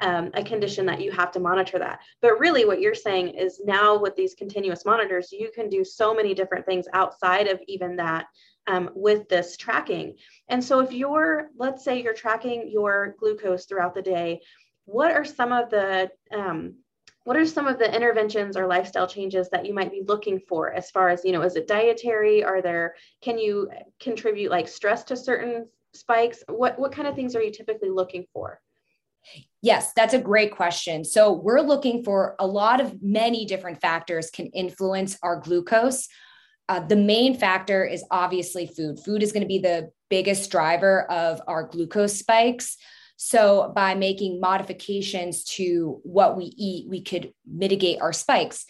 um, 0.00 0.30
a 0.34 0.42
condition 0.42 0.86
that 0.86 1.00
you 1.00 1.12
have 1.12 1.30
to 1.32 1.40
monitor 1.40 1.78
that. 1.78 2.00
But 2.20 2.40
really, 2.40 2.64
what 2.64 2.80
you're 2.80 2.94
saying 2.94 3.28
is 3.28 3.60
now 3.64 3.96
with 3.96 4.16
these 4.16 4.34
continuous 4.34 4.84
monitors, 4.84 5.30
you 5.30 5.50
can 5.54 5.68
do 5.68 5.84
so 5.84 6.12
many 6.12 6.34
different 6.34 6.66
things 6.66 6.86
outside 6.92 7.46
of 7.46 7.60
even 7.68 7.96
that 7.96 8.26
um, 8.66 8.90
with 8.94 9.28
this 9.28 9.56
tracking. 9.56 10.16
And 10.48 10.62
so, 10.62 10.80
if 10.80 10.92
you're, 10.92 11.50
let's 11.56 11.84
say, 11.84 12.02
you're 12.02 12.14
tracking 12.14 12.70
your 12.70 13.14
glucose 13.18 13.66
throughout 13.66 13.94
the 13.94 14.02
day, 14.02 14.40
what 14.84 15.12
are 15.12 15.24
some 15.24 15.52
of 15.52 15.70
the 15.70 16.10
um, 16.32 16.74
what 17.24 17.38
are 17.38 17.46
some 17.46 17.66
of 17.66 17.78
the 17.78 17.94
interventions 17.94 18.54
or 18.54 18.66
lifestyle 18.66 19.06
changes 19.06 19.48
that 19.48 19.64
you 19.64 19.72
might 19.72 19.90
be 19.90 20.02
looking 20.06 20.38
for 20.38 20.72
as 20.72 20.90
far 20.90 21.08
as 21.08 21.24
you 21.24 21.32
know 21.32 21.40
is 21.40 21.56
it 21.56 21.66
dietary 21.66 22.44
are 22.44 22.60
there 22.60 22.94
can 23.22 23.38
you 23.38 23.70
contribute 23.98 24.50
like 24.50 24.68
stress 24.68 25.04
to 25.04 25.16
certain 25.16 25.66
spikes 25.94 26.44
what 26.48 26.78
what 26.78 26.92
kind 26.92 27.08
of 27.08 27.14
things 27.14 27.34
are 27.34 27.42
you 27.42 27.50
typically 27.50 27.88
looking 27.88 28.26
for 28.32 28.60
Yes, 29.62 29.92
that's 29.94 30.12
a 30.12 30.18
great 30.18 30.54
question. 30.54 31.04
So, 31.04 31.32
we're 31.32 31.62
looking 31.62 32.04
for 32.04 32.36
a 32.38 32.46
lot 32.46 32.80
of 32.80 33.02
many 33.02 33.46
different 33.46 33.80
factors 33.80 34.30
can 34.30 34.46
influence 34.48 35.16
our 35.22 35.40
glucose. 35.40 36.08
Uh, 36.68 36.80
the 36.80 36.96
main 36.96 37.36
factor 37.36 37.84
is 37.84 38.04
obviously 38.10 38.66
food. 38.66 38.98
Food 38.98 39.22
is 39.22 39.32
going 39.32 39.42
to 39.42 39.48
be 39.48 39.58
the 39.58 39.90
biggest 40.08 40.50
driver 40.50 41.10
of 41.10 41.40
our 41.46 41.64
glucose 41.64 42.18
spikes. 42.18 42.76
So, 43.16 43.72
by 43.74 43.94
making 43.94 44.40
modifications 44.40 45.44
to 45.56 46.00
what 46.02 46.36
we 46.36 46.44
eat, 46.56 46.88
we 46.88 47.02
could 47.02 47.32
mitigate 47.46 48.00
our 48.00 48.12
spikes. 48.12 48.66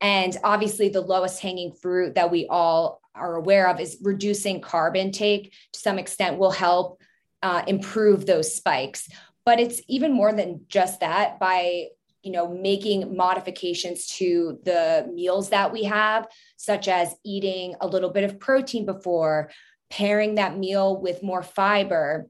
And 0.00 0.36
obviously, 0.44 0.88
the 0.88 1.00
lowest 1.00 1.40
hanging 1.40 1.72
fruit 1.72 2.14
that 2.14 2.30
we 2.30 2.46
all 2.46 3.00
are 3.14 3.34
aware 3.34 3.68
of 3.68 3.80
is 3.80 3.98
reducing 4.02 4.60
carb 4.60 4.96
intake 4.96 5.52
to 5.72 5.80
some 5.80 5.98
extent 5.98 6.38
will 6.38 6.52
help 6.52 7.00
uh, 7.42 7.62
improve 7.66 8.26
those 8.26 8.54
spikes 8.54 9.08
but 9.48 9.60
it's 9.60 9.80
even 9.88 10.12
more 10.12 10.30
than 10.30 10.66
just 10.68 11.00
that 11.00 11.40
by 11.40 11.86
you 12.28 12.32
know 12.34 12.46
making 12.48 13.16
modifications 13.16 14.06
to 14.06 14.58
the 14.64 15.10
meals 15.14 15.48
that 15.48 15.72
we 15.72 15.84
have 15.84 16.28
such 16.56 16.86
as 16.86 17.16
eating 17.24 17.74
a 17.80 17.86
little 17.86 18.10
bit 18.10 18.24
of 18.24 18.38
protein 18.38 18.84
before 18.84 19.50
pairing 19.88 20.34
that 20.34 20.58
meal 20.58 21.00
with 21.00 21.22
more 21.22 21.42
fiber 21.42 22.28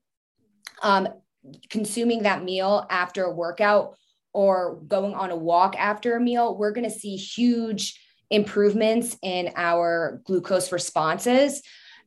um, 0.83 1.09
consuming 1.69 2.23
that 2.23 2.45
meal 2.45 2.87
after 2.91 3.25
a 3.25 3.35
workout 3.35 3.97
or 4.33 4.81
going 4.87 5.15
on 5.15 5.31
a 5.31 5.37
walk 5.37 5.75
after 5.77 6.17
a 6.17 6.21
meal 6.21 6.57
we're 6.57 6.71
going 6.71 6.89
to 6.89 6.99
see 7.05 7.17
huge 7.17 7.99
improvements 8.31 9.17
in 9.23 9.51
our 9.57 10.21
glucose 10.25 10.73
responses. 10.73 11.63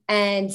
And 0.08 0.52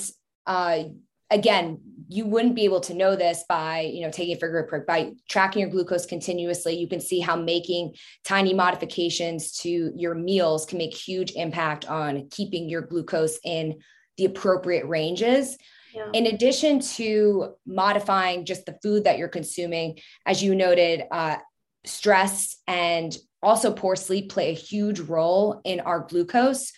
uh, 0.46 0.84
again 1.30 1.80
you 2.08 2.24
wouldn't 2.24 2.54
be 2.54 2.64
able 2.64 2.80
to 2.80 2.94
know 2.94 3.16
this 3.16 3.44
by 3.48 3.80
you 3.80 4.02
know 4.02 4.10
taking 4.10 4.36
a 4.36 4.38
finger 4.38 4.62
prick 4.62 4.86
by 4.86 5.12
tracking 5.28 5.60
your 5.60 5.70
glucose 5.70 6.06
continuously. 6.06 6.76
You 6.76 6.88
can 6.88 7.00
see 7.00 7.20
how 7.20 7.36
making 7.36 7.94
tiny 8.24 8.54
modifications 8.54 9.56
to 9.58 9.92
your 9.94 10.14
meals 10.14 10.66
can 10.66 10.78
make 10.78 10.94
huge 10.94 11.32
impact 11.32 11.86
on 11.86 12.28
keeping 12.30 12.68
your 12.68 12.82
glucose 12.82 13.38
in 13.44 13.78
the 14.16 14.26
appropriate 14.26 14.86
ranges. 14.86 15.56
Yeah. 15.94 16.10
in 16.12 16.26
addition 16.26 16.80
to 16.80 17.54
modifying 17.64 18.44
just 18.44 18.66
the 18.66 18.78
food 18.82 19.04
that 19.04 19.16
you're 19.16 19.28
consuming 19.28 19.98
as 20.26 20.42
you 20.42 20.54
noted 20.54 21.04
uh, 21.10 21.38
stress 21.86 22.58
and 22.66 23.16
also 23.42 23.72
poor 23.72 23.96
sleep 23.96 24.30
play 24.30 24.50
a 24.50 24.52
huge 24.52 25.00
role 25.00 25.62
in 25.64 25.80
our 25.80 26.00
glucose. 26.00 26.70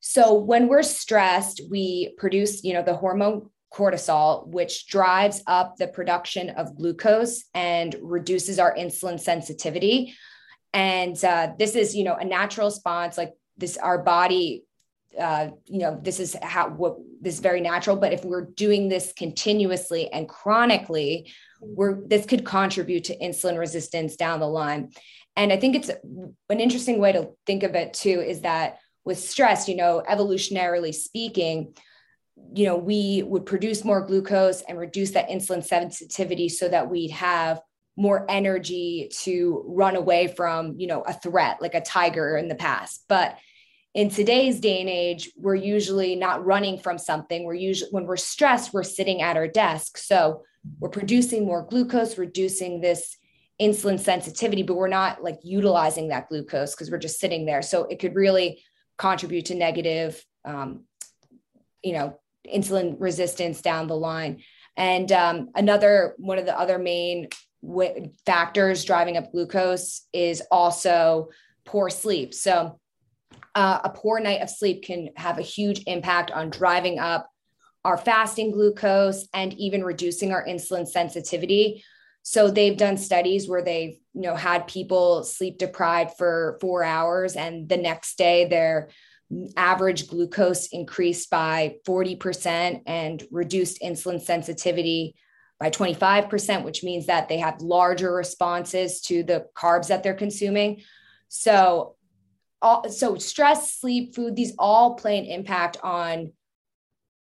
So 0.00 0.34
when 0.34 0.66
we're 0.66 0.82
stressed 0.82 1.60
we 1.70 2.12
produce 2.18 2.64
you 2.64 2.74
know 2.74 2.82
the 2.82 2.96
hormone 2.96 3.50
cortisol, 3.76 4.46
which 4.46 4.86
drives 4.86 5.42
up 5.46 5.76
the 5.76 5.88
production 5.88 6.50
of 6.50 6.76
glucose 6.76 7.44
and 7.54 7.94
reduces 8.00 8.58
our 8.58 8.74
insulin 8.74 9.20
sensitivity. 9.20 10.14
And 10.72 11.22
uh, 11.24 11.52
this 11.58 11.74
is, 11.74 11.94
you 11.94 12.04
know, 12.04 12.14
a 12.14 12.24
natural 12.24 12.68
response. 12.68 13.18
Like 13.18 13.34
this, 13.58 13.76
our 13.76 13.98
body, 14.02 14.64
uh, 15.18 15.48
you 15.66 15.78
know, 15.78 16.00
this 16.02 16.20
is 16.20 16.36
how 16.42 16.68
what 16.70 16.96
this 17.20 17.34
is 17.34 17.40
very 17.40 17.60
natural. 17.60 17.96
But 17.96 18.12
if 18.12 18.24
we're 18.24 18.46
doing 18.46 18.88
this 18.88 19.12
continuously 19.16 20.10
and 20.10 20.28
chronically, 20.28 21.32
we're 21.60 22.06
this 22.06 22.26
could 22.26 22.44
contribute 22.44 23.04
to 23.04 23.18
insulin 23.18 23.58
resistance 23.58 24.16
down 24.16 24.40
the 24.40 24.48
line. 24.48 24.90
And 25.36 25.52
I 25.52 25.58
think 25.58 25.76
it's 25.76 25.90
an 26.48 26.60
interesting 26.60 26.98
way 26.98 27.12
to 27.12 27.30
think 27.46 27.62
of 27.62 27.74
it 27.74 27.92
too. 27.92 28.20
Is 28.20 28.40
that 28.40 28.78
with 29.04 29.18
stress, 29.18 29.68
you 29.68 29.76
know, 29.76 30.02
evolutionarily 30.08 30.94
speaking, 30.94 31.74
you 32.54 32.66
know, 32.66 32.76
we 32.76 33.22
would 33.22 33.46
produce 33.46 33.84
more 33.84 34.00
glucose 34.00 34.62
and 34.62 34.78
reduce 34.78 35.12
that 35.12 35.28
insulin 35.28 35.64
sensitivity 35.64 36.48
so 36.48 36.68
that 36.68 36.90
we'd 36.90 37.10
have 37.10 37.60
more 37.96 38.26
energy 38.28 39.10
to 39.10 39.64
run 39.66 39.96
away 39.96 40.28
from, 40.28 40.74
you 40.78 40.86
know, 40.86 41.02
a 41.02 41.12
threat 41.14 41.62
like 41.62 41.74
a 41.74 41.80
tiger 41.80 42.36
in 42.36 42.48
the 42.48 42.54
past. 42.54 43.04
But 43.08 43.38
in 43.94 44.10
today's 44.10 44.60
day 44.60 44.80
and 44.80 44.90
age, 44.90 45.30
we're 45.36 45.54
usually 45.54 46.16
not 46.16 46.44
running 46.44 46.78
from 46.78 46.98
something. 46.98 47.44
We're 47.44 47.54
usually, 47.54 47.90
when 47.90 48.04
we're 48.04 48.18
stressed, 48.18 48.74
we're 48.74 48.82
sitting 48.82 49.22
at 49.22 49.38
our 49.38 49.48
desk. 49.48 49.96
So 49.96 50.42
we're 50.78 50.90
producing 50.90 51.46
more 51.46 51.62
glucose, 51.62 52.18
reducing 52.18 52.82
this 52.82 53.16
insulin 53.60 53.98
sensitivity, 53.98 54.62
but 54.62 54.76
we're 54.76 54.88
not 54.88 55.22
like 55.22 55.38
utilizing 55.42 56.08
that 56.08 56.28
glucose 56.28 56.74
because 56.74 56.90
we're 56.90 56.98
just 56.98 57.18
sitting 57.18 57.46
there. 57.46 57.62
So 57.62 57.84
it 57.84 57.98
could 57.98 58.14
really 58.14 58.62
contribute 58.98 59.46
to 59.46 59.54
negative, 59.54 60.22
um, 60.44 60.84
you 61.82 61.94
know, 61.94 62.18
insulin 62.48 62.96
resistance 62.98 63.60
down 63.60 63.86
the 63.86 63.96
line. 63.96 64.42
And 64.76 65.10
um, 65.12 65.50
another 65.54 66.14
one 66.18 66.38
of 66.38 66.46
the 66.46 66.58
other 66.58 66.78
main 66.78 67.28
w- 67.62 68.10
factors 68.24 68.84
driving 68.84 69.16
up 69.16 69.32
glucose 69.32 70.02
is 70.12 70.42
also 70.50 71.30
poor 71.64 71.90
sleep. 71.90 72.34
So, 72.34 72.78
uh, 73.54 73.80
a 73.84 73.90
poor 73.90 74.20
night 74.20 74.42
of 74.42 74.50
sleep 74.50 74.84
can 74.84 75.08
have 75.16 75.38
a 75.38 75.42
huge 75.42 75.82
impact 75.86 76.30
on 76.30 76.50
driving 76.50 76.98
up 76.98 77.30
our 77.86 77.96
fasting 77.96 78.50
glucose 78.50 79.26
and 79.32 79.54
even 79.54 79.82
reducing 79.82 80.32
our 80.32 80.44
insulin 80.44 80.86
sensitivity. 80.86 81.82
So 82.22 82.50
they've 82.50 82.76
done 82.76 82.96
studies 82.96 83.48
where 83.48 83.62
they've 83.62 83.96
you 84.12 84.22
know 84.22 84.34
had 84.34 84.66
people 84.66 85.22
sleep 85.22 85.58
deprived 85.58 86.16
for 86.18 86.58
4 86.60 86.82
hours 86.82 87.36
and 87.36 87.68
the 87.68 87.76
next 87.76 88.18
day 88.18 88.46
they're 88.48 88.88
average 89.56 90.08
glucose 90.08 90.68
increased 90.68 91.30
by 91.30 91.76
40% 91.86 92.82
and 92.86 93.24
reduced 93.30 93.82
insulin 93.82 94.20
sensitivity 94.20 95.16
by 95.58 95.70
25%, 95.70 96.64
which 96.64 96.84
means 96.84 97.06
that 97.06 97.28
they 97.28 97.38
have 97.38 97.60
larger 97.60 98.12
responses 98.12 99.00
to 99.02 99.22
the 99.22 99.46
carbs 99.54 99.88
that 99.88 100.02
they're 100.02 100.14
consuming. 100.14 100.82
So, 101.28 101.96
all, 102.62 102.88
so 102.88 103.16
stress, 103.16 103.74
sleep, 103.74 104.14
food, 104.14 104.36
these 104.36 104.54
all 104.58 104.94
play 104.94 105.18
an 105.18 105.24
impact 105.26 105.78
on, 105.82 106.32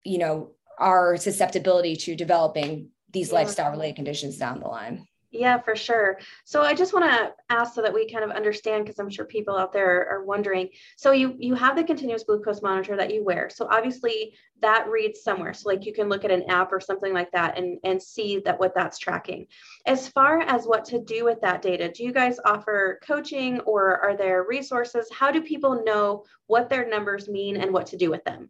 you 0.05 0.19
know, 0.19 0.53
our 0.79 1.17
susceptibility 1.17 1.97
to 1.97 2.15
developing 2.15 2.91
these 3.13 3.29
yeah. 3.29 3.35
lifestyle 3.35 3.71
related 3.71 3.97
conditions 3.97 4.39
down 4.39 4.61
the 4.61 4.69
line. 4.69 5.07
Yeah, 5.33 5.59
for 5.61 5.75
sure. 5.75 6.19
So 6.45 6.63
I 6.63 6.73
just 6.75 6.95
want 6.95 7.11
to 7.11 7.33
ask 7.51 7.75
so 7.75 7.83
that 7.83 7.93
we 7.93 8.11
kind 8.11 8.25
of 8.25 8.31
understand 8.31 8.85
because 8.85 8.99
I'm 8.99 9.11
sure 9.11 9.25
people 9.25 9.57
out 9.57 9.73
there 9.73 10.09
are 10.09 10.25
wondering. 10.25 10.69
So 10.97 11.11
you 11.11 11.35
you 11.39 11.55
have 11.55 11.77
the 11.77 11.85
continuous 11.85 12.23
glucose 12.23 12.63
monitor 12.63 12.97
that 12.97 13.13
you 13.13 13.25
wear. 13.25 13.51
So 13.51 13.67
obviously 13.71 14.35
that 14.63 14.89
reads 14.89 15.23
somewhere. 15.23 15.53
So 15.53 15.69
like 15.69 15.85
you 15.85 15.93
can 15.93 16.09
look 16.09 16.25
at 16.25 16.31
an 16.31 16.45
app 16.49 16.73
or 16.73 16.81
something 16.81 17.13
like 17.13 17.31
that 17.33 17.59
and 17.59 17.79
and 17.85 18.01
see 18.01 18.39
that 18.45 18.59
what 18.61 18.75
that's 18.75 18.99
tracking. 18.99 19.47
As 19.85 20.09
far 20.09 20.41
as 20.41 20.65
what 20.65 20.85
to 20.87 21.01
do 21.01 21.25
with 21.25 21.41
that 21.43 21.61
data, 21.61 21.91
do 21.91 22.05
you 22.05 22.13
guys 22.13 22.39
offer 22.45 23.01
coaching 23.03 23.61
or 23.61 23.99
are 23.99 24.17
there 24.17 24.45
resources? 24.49 25.09
How 25.13 25.33
do 25.33 25.43
people 25.43 25.85
know 25.85 26.25
what 26.47 26.69
their 26.71 26.89
numbers 26.89 27.29
mean 27.29 27.57
and 27.57 27.73
what 27.73 27.87
to 27.89 27.97
do 27.97 28.11
with 28.11 28.25
them? 28.25 28.49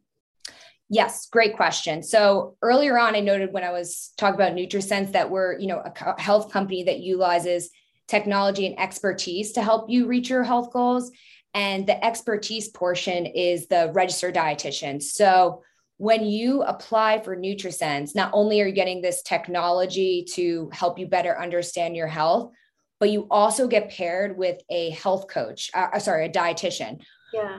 Yes, 0.88 1.26
great 1.26 1.56
question. 1.56 2.02
So 2.02 2.56
earlier 2.62 2.96
on, 2.98 3.16
I 3.16 3.20
noted 3.20 3.52
when 3.52 3.64
I 3.64 3.72
was 3.72 4.12
talking 4.16 4.36
about 4.36 4.52
NutriSense 4.52 5.12
that 5.12 5.30
we're, 5.30 5.58
you 5.58 5.66
know, 5.66 5.82
a 5.84 6.20
health 6.20 6.52
company 6.52 6.84
that 6.84 7.00
utilizes 7.00 7.70
technology 8.06 8.66
and 8.66 8.78
expertise 8.78 9.52
to 9.52 9.62
help 9.62 9.90
you 9.90 10.06
reach 10.06 10.30
your 10.30 10.44
health 10.44 10.72
goals. 10.72 11.10
And 11.54 11.86
the 11.86 12.04
expertise 12.04 12.68
portion 12.68 13.26
is 13.26 13.66
the 13.66 13.90
registered 13.94 14.34
dietitian. 14.34 15.02
So 15.02 15.62
when 15.96 16.24
you 16.24 16.62
apply 16.62 17.20
for 17.22 17.36
NutriSense, 17.36 18.14
not 18.14 18.30
only 18.32 18.60
are 18.60 18.66
you 18.66 18.72
getting 18.72 19.00
this 19.00 19.22
technology 19.22 20.24
to 20.34 20.68
help 20.72 20.98
you 20.98 21.08
better 21.08 21.40
understand 21.40 21.96
your 21.96 22.06
health, 22.06 22.52
but 23.00 23.10
you 23.10 23.26
also 23.30 23.66
get 23.66 23.90
paired 23.90 24.36
with 24.36 24.60
a 24.70 24.90
health 24.90 25.26
coach, 25.28 25.70
uh, 25.74 25.98
sorry, 25.98 26.26
a 26.26 26.30
dietitian 26.30 27.00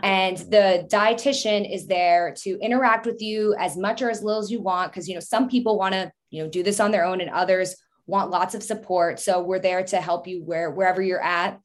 And 0.04 0.38
the 0.38 0.88
dietitian 0.92 1.72
is 1.72 1.88
there 1.88 2.34
to 2.40 2.58
interact 2.60 3.06
with 3.06 3.22
you 3.22 3.56
as 3.60 3.78
much 3.78 4.02
or 4.02 4.10
as 4.10 4.24
little 4.24 4.42
as 4.42 4.52
you 4.52 4.62
want. 4.62 4.94
Cause, 4.94 5.08
you 5.08 5.14
know, 5.14 5.20
some 5.20 5.50
people 5.50 5.78
want 5.78 5.94
to, 5.94 6.12
you 6.30 6.44
know, 6.44 6.50
do 6.50 6.64
this 6.64 6.80
on 6.80 6.92
their 6.92 7.06
own 7.06 7.22
and 7.22 7.30
others 7.30 7.76
want 8.06 8.32
lots 8.32 8.56
of 8.56 8.64
support. 8.64 9.20
So 9.20 9.42
we're 9.42 9.60
there 9.60 9.84
to 9.84 9.98
help 9.98 10.28
you 10.28 10.44
where, 10.44 10.72
wherever 10.72 11.02
you're 11.02 11.22
at. 11.22 11.60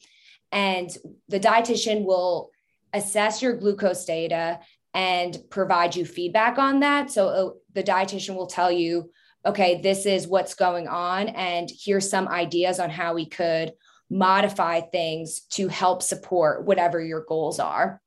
And 0.50 0.90
the 1.28 1.40
dietitian 1.40 2.04
will 2.04 2.50
assess 2.92 3.40
your 3.40 3.56
glucose 3.56 4.04
data 4.04 4.60
and 4.92 5.38
provide 5.48 5.96
you 5.96 6.04
feedback 6.04 6.58
on 6.58 6.80
that. 6.80 7.10
So 7.10 7.28
uh, 7.28 7.50
the 7.72 7.82
dietitian 7.82 8.34
will 8.34 8.48
tell 8.48 8.70
you, 8.70 9.10
okay, 9.46 9.80
this 9.80 10.04
is 10.04 10.28
what's 10.28 10.54
going 10.54 10.88
on. 10.88 11.28
And 11.28 11.70
here's 11.82 12.10
some 12.10 12.28
ideas 12.28 12.78
on 12.78 12.90
how 12.90 13.14
we 13.14 13.26
could 13.26 13.72
modify 14.12 14.80
things 14.80 15.40
to 15.40 15.68
help 15.68 16.02
support 16.02 16.66
whatever 16.66 17.00
your 17.00 17.24
goals 17.26 17.58
are. 17.58 18.00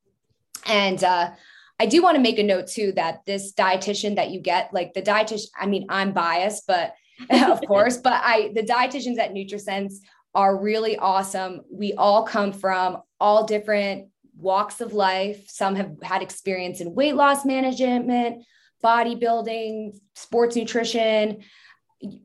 And 0.65 1.03
uh, 1.03 1.31
I 1.79 1.85
do 1.87 2.01
want 2.01 2.15
to 2.15 2.21
make 2.21 2.39
a 2.39 2.43
note 2.43 2.67
too 2.67 2.91
that 2.93 3.25
this 3.25 3.53
dietitian 3.53 4.15
that 4.15 4.29
you 4.29 4.39
get, 4.39 4.73
like 4.73 4.93
the 4.93 5.01
dietitian, 5.01 5.47
I 5.59 5.65
mean, 5.65 5.87
I'm 5.89 6.13
biased, 6.13 6.67
but 6.67 6.93
of 7.29 7.61
course, 7.61 7.97
but 7.97 8.13
I 8.13 8.51
the 8.53 8.61
dietitians 8.61 9.17
at 9.19 9.33
NutriSense 9.33 9.95
are 10.33 10.61
really 10.61 10.97
awesome. 10.97 11.61
We 11.71 11.93
all 11.93 12.23
come 12.23 12.51
from 12.51 13.01
all 13.19 13.45
different 13.45 14.09
walks 14.37 14.81
of 14.81 14.93
life. 14.93 15.49
Some 15.49 15.75
have 15.75 15.95
had 16.03 16.21
experience 16.21 16.81
in 16.81 16.93
weight 16.93 17.15
loss 17.15 17.45
management, 17.45 18.43
bodybuilding, 18.83 19.97
sports 20.13 20.55
nutrition, 20.55 21.41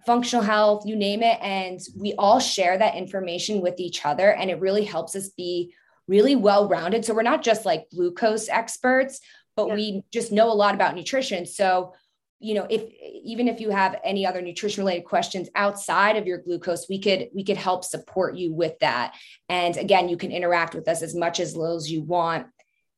functional 0.04 0.44
health, 0.44 0.84
you 0.86 0.96
name 0.96 1.22
it. 1.22 1.38
And 1.40 1.80
we 1.96 2.14
all 2.18 2.40
share 2.40 2.76
that 2.78 2.96
information 2.96 3.60
with 3.60 3.78
each 3.78 4.04
other. 4.04 4.32
And 4.32 4.50
it 4.50 4.60
really 4.60 4.84
helps 4.84 5.14
us 5.16 5.30
be 5.30 5.74
really 6.06 6.36
well 6.36 6.68
rounded. 6.68 7.04
So 7.04 7.14
we're 7.14 7.22
not 7.22 7.42
just 7.42 7.64
like 7.64 7.88
glucose 7.90 8.48
experts, 8.48 9.20
but 9.56 9.68
yeah. 9.68 9.74
we 9.74 10.02
just 10.12 10.32
know 10.32 10.50
a 10.50 10.54
lot 10.54 10.74
about 10.74 10.94
nutrition. 10.94 11.46
So, 11.46 11.94
you 12.40 12.54
know, 12.54 12.66
if 12.70 12.82
even 13.22 13.48
if 13.48 13.60
you 13.60 13.70
have 13.70 14.00
any 14.02 14.26
other 14.26 14.40
nutrition 14.40 14.82
related 14.82 15.04
questions 15.04 15.48
outside 15.54 16.16
of 16.16 16.26
your 16.26 16.38
glucose, 16.38 16.88
we 16.88 16.98
could 16.98 17.28
we 17.34 17.44
could 17.44 17.58
help 17.58 17.84
support 17.84 18.36
you 18.36 18.52
with 18.52 18.78
that. 18.80 19.14
And 19.48 19.76
again, 19.76 20.08
you 20.08 20.16
can 20.16 20.32
interact 20.32 20.74
with 20.74 20.88
us 20.88 21.02
as 21.02 21.14
much 21.14 21.38
as 21.38 21.54
little 21.54 21.76
as 21.76 21.90
you 21.90 22.02
want. 22.02 22.46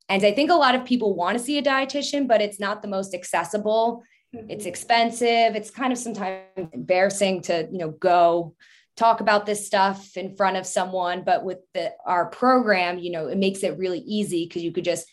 And 0.09 0.25
I 0.25 0.33
think 0.33 0.50
a 0.50 0.55
lot 0.55 0.75
of 0.75 0.85
people 0.85 1.14
want 1.14 1.38
to 1.38 1.45
see 1.45 1.59
a 1.59 1.62
dietitian, 1.62 2.29
but 2.29 2.41
it's 2.41 2.61
not 2.61 2.83
the 2.83 2.88
most 2.88 3.14
accessible 3.14 4.05
it's 4.33 4.67
expensive. 4.67 5.55
It's 5.57 5.71
kind 5.71 5.93
of 5.93 5.99
sometimes 5.99 6.45
embarrassing 6.73 7.43
to 7.43 7.69
you 7.71 7.79
know 7.79 7.91
go 7.91 8.55
talk 8.97 9.21
about 9.21 9.47
this 9.47 9.67
stuff 9.67 10.17
in 10.17 10.37
front 10.37 10.57
of 10.57 10.67
someone 10.67 11.23
but 11.25 11.45
with 11.45 11.59
the 11.73 11.91
our 12.05 12.27
program 12.27 12.99
you 12.99 13.11
know 13.11 13.27
it 13.27 13.39
makes 13.39 13.62
it 13.62 13.79
really 13.79 14.01
easy 14.01 14.45
because 14.45 14.62
you 14.62 14.71
could 14.71 14.85
just 14.85 15.07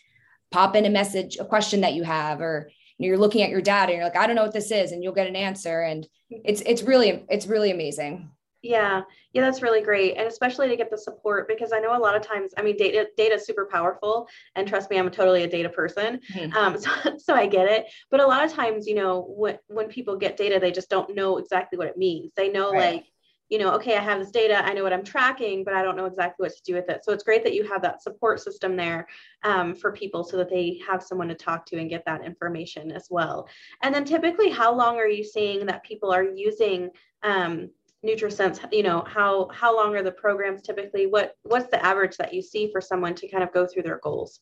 pop 0.50 0.76
in 0.76 0.84
a 0.84 0.90
message 0.90 1.38
a 1.38 1.44
question 1.44 1.80
that 1.80 1.94
you 1.94 2.02
have 2.02 2.40
or 2.40 2.70
you're 2.98 3.16
looking 3.16 3.42
at 3.42 3.48
your 3.48 3.62
data 3.62 3.92
and 3.92 3.96
you're 3.96 4.04
like 4.04 4.16
i 4.16 4.26
don't 4.26 4.36
know 4.36 4.42
what 4.42 4.52
this 4.52 4.70
is 4.70 4.92
and 4.92 5.02
you'll 5.02 5.14
get 5.14 5.26
an 5.26 5.36
answer 5.36 5.80
and 5.80 6.06
it's 6.28 6.60
it's 6.66 6.82
really 6.82 7.24
it's 7.30 7.46
really 7.46 7.70
amazing 7.70 8.30
yeah, 8.62 9.02
yeah, 9.32 9.42
that's 9.42 9.62
really 9.62 9.80
great, 9.80 10.16
and 10.16 10.28
especially 10.28 10.68
to 10.68 10.76
get 10.76 10.90
the 10.90 10.98
support 10.98 11.48
because 11.48 11.72
I 11.72 11.80
know 11.80 11.96
a 11.96 11.98
lot 11.98 12.14
of 12.14 12.22
times, 12.22 12.52
I 12.58 12.62
mean, 12.62 12.76
data 12.76 13.08
data 13.16 13.36
is 13.36 13.46
super 13.46 13.66
powerful, 13.66 14.28
and 14.54 14.68
trust 14.68 14.90
me, 14.90 14.98
I'm 14.98 15.10
totally 15.10 15.44
a 15.44 15.48
data 15.48 15.68
person, 15.68 16.20
mm-hmm. 16.32 16.56
um, 16.56 16.78
so 16.78 16.90
so 17.18 17.34
I 17.34 17.46
get 17.46 17.68
it. 17.68 17.86
But 18.10 18.20
a 18.20 18.26
lot 18.26 18.44
of 18.44 18.52
times, 18.52 18.86
you 18.86 18.94
know, 18.94 19.22
when 19.28 19.58
when 19.68 19.88
people 19.88 20.16
get 20.16 20.36
data, 20.36 20.58
they 20.60 20.72
just 20.72 20.90
don't 20.90 21.14
know 21.14 21.38
exactly 21.38 21.78
what 21.78 21.88
it 21.88 21.96
means. 21.96 22.32
They 22.36 22.50
know 22.50 22.70
right. 22.70 22.94
like, 22.94 23.06
you 23.48 23.58
know, 23.58 23.72
okay, 23.72 23.96
I 23.96 24.00
have 24.00 24.20
this 24.20 24.30
data, 24.30 24.64
I 24.64 24.74
know 24.74 24.82
what 24.82 24.92
I'm 24.92 25.04
tracking, 25.04 25.64
but 25.64 25.74
I 25.74 25.82
don't 25.82 25.96
know 25.96 26.06
exactly 26.06 26.44
what 26.44 26.54
to 26.54 26.62
do 26.62 26.74
with 26.74 26.88
it. 26.90 27.04
So 27.04 27.12
it's 27.12 27.24
great 27.24 27.42
that 27.44 27.54
you 27.54 27.66
have 27.66 27.82
that 27.82 28.02
support 28.02 28.40
system 28.40 28.76
there 28.76 29.08
um, 29.42 29.74
for 29.74 29.90
people 29.90 30.22
so 30.22 30.36
that 30.36 30.50
they 30.50 30.80
have 30.86 31.02
someone 31.02 31.28
to 31.28 31.34
talk 31.34 31.64
to 31.66 31.78
and 31.78 31.90
get 31.90 32.04
that 32.04 32.24
information 32.24 32.92
as 32.92 33.08
well. 33.10 33.48
And 33.82 33.94
then 33.94 34.04
typically, 34.04 34.50
how 34.50 34.72
long 34.74 34.98
are 34.98 35.08
you 35.08 35.24
seeing 35.24 35.66
that 35.66 35.82
people 35.82 36.12
are 36.12 36.24
using? 36.24 36.90
Um, 37.22 37.70
NutriSense, 38.04 38.60
you 38.72 38.82
know, 38.82 39.04
how 39.06 39.48
how 39.52 39.76
long 39.76 39.94
are 39.94 40.02
the 40.02 40.12
programs 40.12 40.62
typically? 40.62 41.06
What 41.06 41.34
what's 41.42 41.70
the 41.70 41.84
average 41.84 42.16
that 42.16 42.32
you 42.32 42.42
see 42.42 42.70
for 42.72 42.80
someone 42.80 43.14
to 43.16 43.28
kind 43.28 43.44
of 43.44 43.52
go 43.52 43.66
through 43.66 43.82
their 43.82 44.00
goals? 44.02 44.40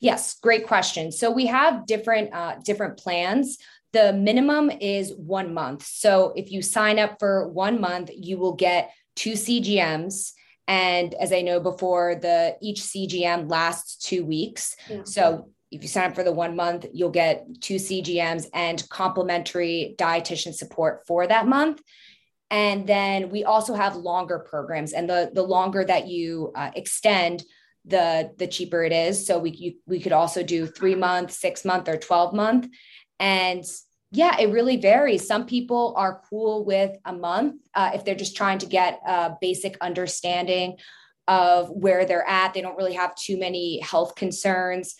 Yes, 0.00 0.38
great 0.40 0.66
question. 0.66 1.10
So 1.10 1.30
we 1.30 1.46
have 1.46 1.86
different 1.86 2.34
uh, 2.34 2.56
different 2.62 2.98
plans. 2.98 3.58
The 3.92 4.12
minimum 4.12 4.70
is 4.70 5.14
one 5.14 5.54
month. 5.54 5.84
So 5.84 6.34
if 6.36 6.52
you 6.52 6.60
sign 6.60 6.98
up 6.98 7.18
for 7.18 7.48
one 7.48 7.80
month, 7.80 8.10
you 8.14 8.36
will 8.36 8.54
get 8.54 8.90
two 9.16 9.32
CGMs. 9.32 10.32
And 10.66 11.14
as 11.14 11.32
I 11.32 11.40
know 11.40 11.60
before, 11.60 12.16
the 12.16 12.58
each 12.60 12.82
CGM 12.82 13.50
lasts 13.50 13.96
two 13.96 14.26
weeks. 14.26 14.76
Yeah. 14.90 15.04
So 15.04 15.48
if 15.70 15.82
you 15.82 15.88
sign 15.88 16.10
up 16.10 16.14
for 16.14 16.22
the 16.22 16.32
one 16.32 16.54
month, 16.54 16.84
you'll 16.92 17.08
get 17.08 17.46
two 17.62 17.76
CGMs 17.76 18.46
and 18.52 18.86
complimentary 18.90 19.94
dietitian 19.98 20.52
support 20.52 21.06
for 21.06 21.26
that 21.26 21.46
month 21.46 21.80
and 22.50 22.86
then 22.86 23.30
we 23.30 23.44
also 23.44 23.74
have 23.74 23.96
longer 23.96 24.38
programs 24.38 24.92
and 24.92 25.08
the 25.08 25.30
the 25.34 25.42
longer 25.42 25.84
that 25.84 26.08
you 26.08 26.52
uh, 26.54 26.70
extend 26.74 27.44
the 27.84 28.32
the 28.38 28.46
cheaper 28.46 28.82
it 28.84 28.92
is. 28.92 29.26
So 29.26 29.38
we 29.38 29.50
you, 29.50 29.74
we 29.86 30.00
could 30.00 30.12
also 30.12 30.42
do 30.42 30.66
3 30.66 30.94
month 30.94 31.32
6 31.32 31.64
month 31.64 31.88
or 31.88 31.96
12 31.96 32.34
month. 32.34 32.68
And 33.18 33.64
yeah 34.10 34.38
it 34.38 34.50
really 34.50 34.76
varies. 34.76 35.26
Some 35.26 35.46
people 35.46 35.94
are 35.96 36.22
cool 36.30 36.64
with 36.64 36.96
a 37.04 37.12
month 37.12 37.56
uh, 37.74 37.90
if 37.94 38.04
they're 38.04 38.14
just 38.14 38.36
trying 38.36 38.58
to 38.58 38.66
get 38.66 39.00
a 39.06 39.36
basic 39.40 39.76
understanding 39.80 40.76
of 41.26 41.68
where 41.68 42.06
they're 42.06 42.26
at. 42.26 42.54
They 42.54 42.62
don't 42.62 42.76
really 42.76 42.94
have 42.94 43.14
too 43.14 43.38
many 43.38 43.80
health 43.80 44.14
concerns. 44.14 44.94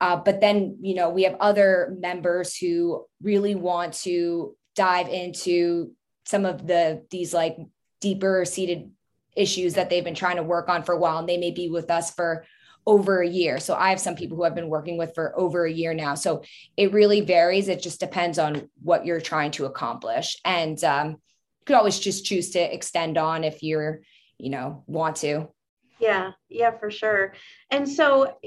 Uh, 0.00 0.16
but 0.16 0.40
then 0.40 0.78
you 0.80 0.94
know 0.94 1.10
we 1.10 1.24
have 1.24 1.36
other 1.40 1.96
members 1.98 2.56
who 2.56 3.04
really 3.20 3.56
want 3.56 3.94
to 3.94 4.56
dive 4.74 5.08
into 5.08 5.92
some 6.32 6.46
of 6.46 6.66
the 6.66 7.04
these 7.10 7.34
like 7.34 7.58
deeper 8.00 8.44
seated 8.46 8.90
issues 9.36 9.74
that 9.74 9.90
they've 9.90 10.02
been 10.02 10.14
trying 10.14 10.36
to 10.36 10.42
work 10.42 10.70
on 10.70 10.82
for 10.82 10.94
a 10.94 10.98
while 10.98 11.18
and 11.18 11.28
they 11.28 11.36
may 11.36 11.50
be 11.50 11.68
with 11.68 11.90
us 11.90 12.10
for 12.10 12.44
over 12.86 13.20
a 13.20 13.28
year. 13.28 13.60
So 13.60 13.74
I 13.74 13.90
have 13.90 14.00
some 14.00 14.16
people 14.16 14.36
who 14.36 14.44
I've 14.44 14.54
been 14.54 14.70
working 14.70 14.96
with 14.96 15.14
for 15.14 15.38
over 15.38 15.66
a 15.66 15.70
year 15.70 15.92
now. 15.92 16.14
So 16.14 16.42
it 16.76 16.92
really 16.92 17.20
varies. 17.20 17.68
It 17.68 17.82
just 17.82 18.00
depends 18.00 18.38
on 18.38 18.68
what 18.82 19.04
you're 19.04 19.20
trying 19.20 19.50
to 19.52 19.66
accomplish. 19.66 20.36
And 20.44 20.82
um, 20.82 21.10
you 21.10 21.64
could 21.66 21.76
always 21.76 22.00
just 22.00 22.24
choose 22.24 22.50
to 22.52 22.74
extend 22.74 23.18
on 23.18 23.44
if 23.44 23.62
you're, 23.62 24.00
you 24.38 24.50
know, 24.50 24.82
want 24.86 25.16
to. 25.16 25.48
Yeah, 26.00 26.32
yeah, 26.48 26.72
for 26.72 26.90
sure. 26.90 27.34
And 27.70 27.86
so 27.88 28.38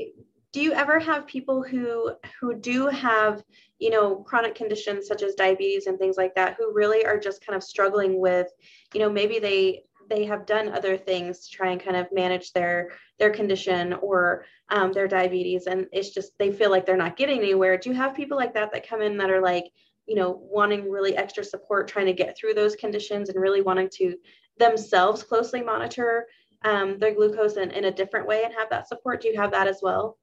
do 0.55 0.61
you 0.61 0.73
ever 0.73 0.99
have 0.99 1.27
people 1.27 1.63
who 1.63 2.13
who 2.39 2.55
do 2.55 2.87
have 2.87 3.43
you 3.79 3.89
know 3.89 4.15
chronic 4.17 4.55
conditions 4.55 5.07
such 5.07 5.21
as 5.21 5.35
diabetes 5.35 5.87
and 5.87 5.99
things 5.99 6.17
like 6.17 6.33
that 6.35 6.55
who 6.57 6.73
really 6.73 7.05
are 7.05 7.19
just 7.19 7.45
kind 7.45 7.55
of 7.55 7.63
struggling 7.63 8.19
with 8.19 8.47
you 8.93 8.99
know 8.99 9.09
maybe 9.09 9.39
they 9.39 9.83
they 10.09 10.25
have 10.25 10.45
done 10.45 10.69
other 10.69 10.97
things 10.97 11.47
to 11.47 11.55
try 11.55 11.71
and 11.71 11.83
kind 11.83 11.97
of 11.97 12.11
manage 12.11 12.53
their 12.53 12.91
their 13.19 13.31
condition 13.31 13.93
or 13.93 14.45
um, 14.69 14.91
their 14.91 15.07
diabetes. 15.07 15.67
And 15.67 15.87
it's 15.91 16.09
just 16.09 16.37
they 16.37 16.51
feel 16.51 16.69
like 16.69 16.85
they're 16.85 16.97
not 16.97 17.17
getting 17.17 17.39
anywhere. 17.39 17.77
Do 17.77 17.89
you 17.89 17.95
have 17.95 18.15
people 18.15 18.37
like 18.37 18.53
that 18.53 18.71
that 18.73 18.87
come 18.87 19.01
in 19.01 19.17
that 19.17 19.29
are 19.29 19.41
like 19.41 19.65
you 20.05 20.15
know 20.15 20.39
wanting 20.41 20.89
really 20.89 21.15
extra 21.17 21.43
support 21.43 21.87
trying 21.87 22.05
to 22.05 22.13
get 22.13 22.37
through 22.37 22.53
those 22.53 22.75
conditions 22.75 23.29
and 23.29 23.39
really 23.39 23.61
wanting 23.61 23.89
to 23.93 24.15
themselves 24.57 25.23
closely 25.23 25.61
monitor 25.61 26.27
um, 26.63 26.97
their 26.99 27.13
glucose 27.13 27.57
in, 27.57 27.71
in 27.71 27.85
a 27.85 27.91
different 27.91 28.27
way 28.27 28.43
and 28.43 28.53
have 28.53 28.69
that 28.69 28.87
support? 28.87 29.21
Do 29.21 29.27
you 29.27 29.37
have 29.37 29.51
that 29.51 29.67
as 29.67 29.79
well 29.81 30.17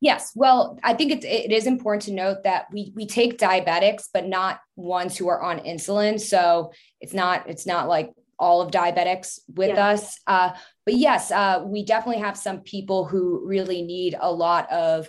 Yes. 0.00 0.32
Well, 0.34 0.78
I 0.82 0.94
think 0.94 1.12
it's, 1.12 1.24
it 1.24 1.50
is 1.50 1.66
important 1.66 2.02
to 2.02 2.12
note 2.12 2.42
that 2.44 2.66
we, 2.72 2.92
we 2.94 3.06
take 3.06 3.38
diabetics, 3.38 4.08
but 4.12 4.26
not 4.26 4.60
ones 4.76 5.16
who 5.16 5.28
are 5.28 5.42
on 5.42 5.60
insulin. 5.60 6.20
So 6.20 6.72
it's 7.00 7.14
not, 7.14 7.48
it's 7.48 7.66
not 7.66 7.88
like 7.88 8.12
all 8.38 8.60
of 8.60 8.70
diabetics 8.70 9.38
with 9.48 9.70
yeah. 9.70 9.88
us. 9.88 10.18
Uh, 10.26 10.50
but 10.84 10.94
yes, 10.94 11.30
uh, 11.30 11.62
we 11.64 11.84
definitely 11.84 12.22
have 12.22 12.36
some 12.36 12.60
people 12.60 13.06
who 13.06 13.46
really 13.46 13.82
need 13.82 14.16
a 14.18 14.30
lot 14.30 14.70
of 14.70 15.08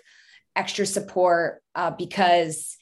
extra 0.55 0.85
support 0.85 1.61
uh, 1.73 1.91
because 1.91 2.77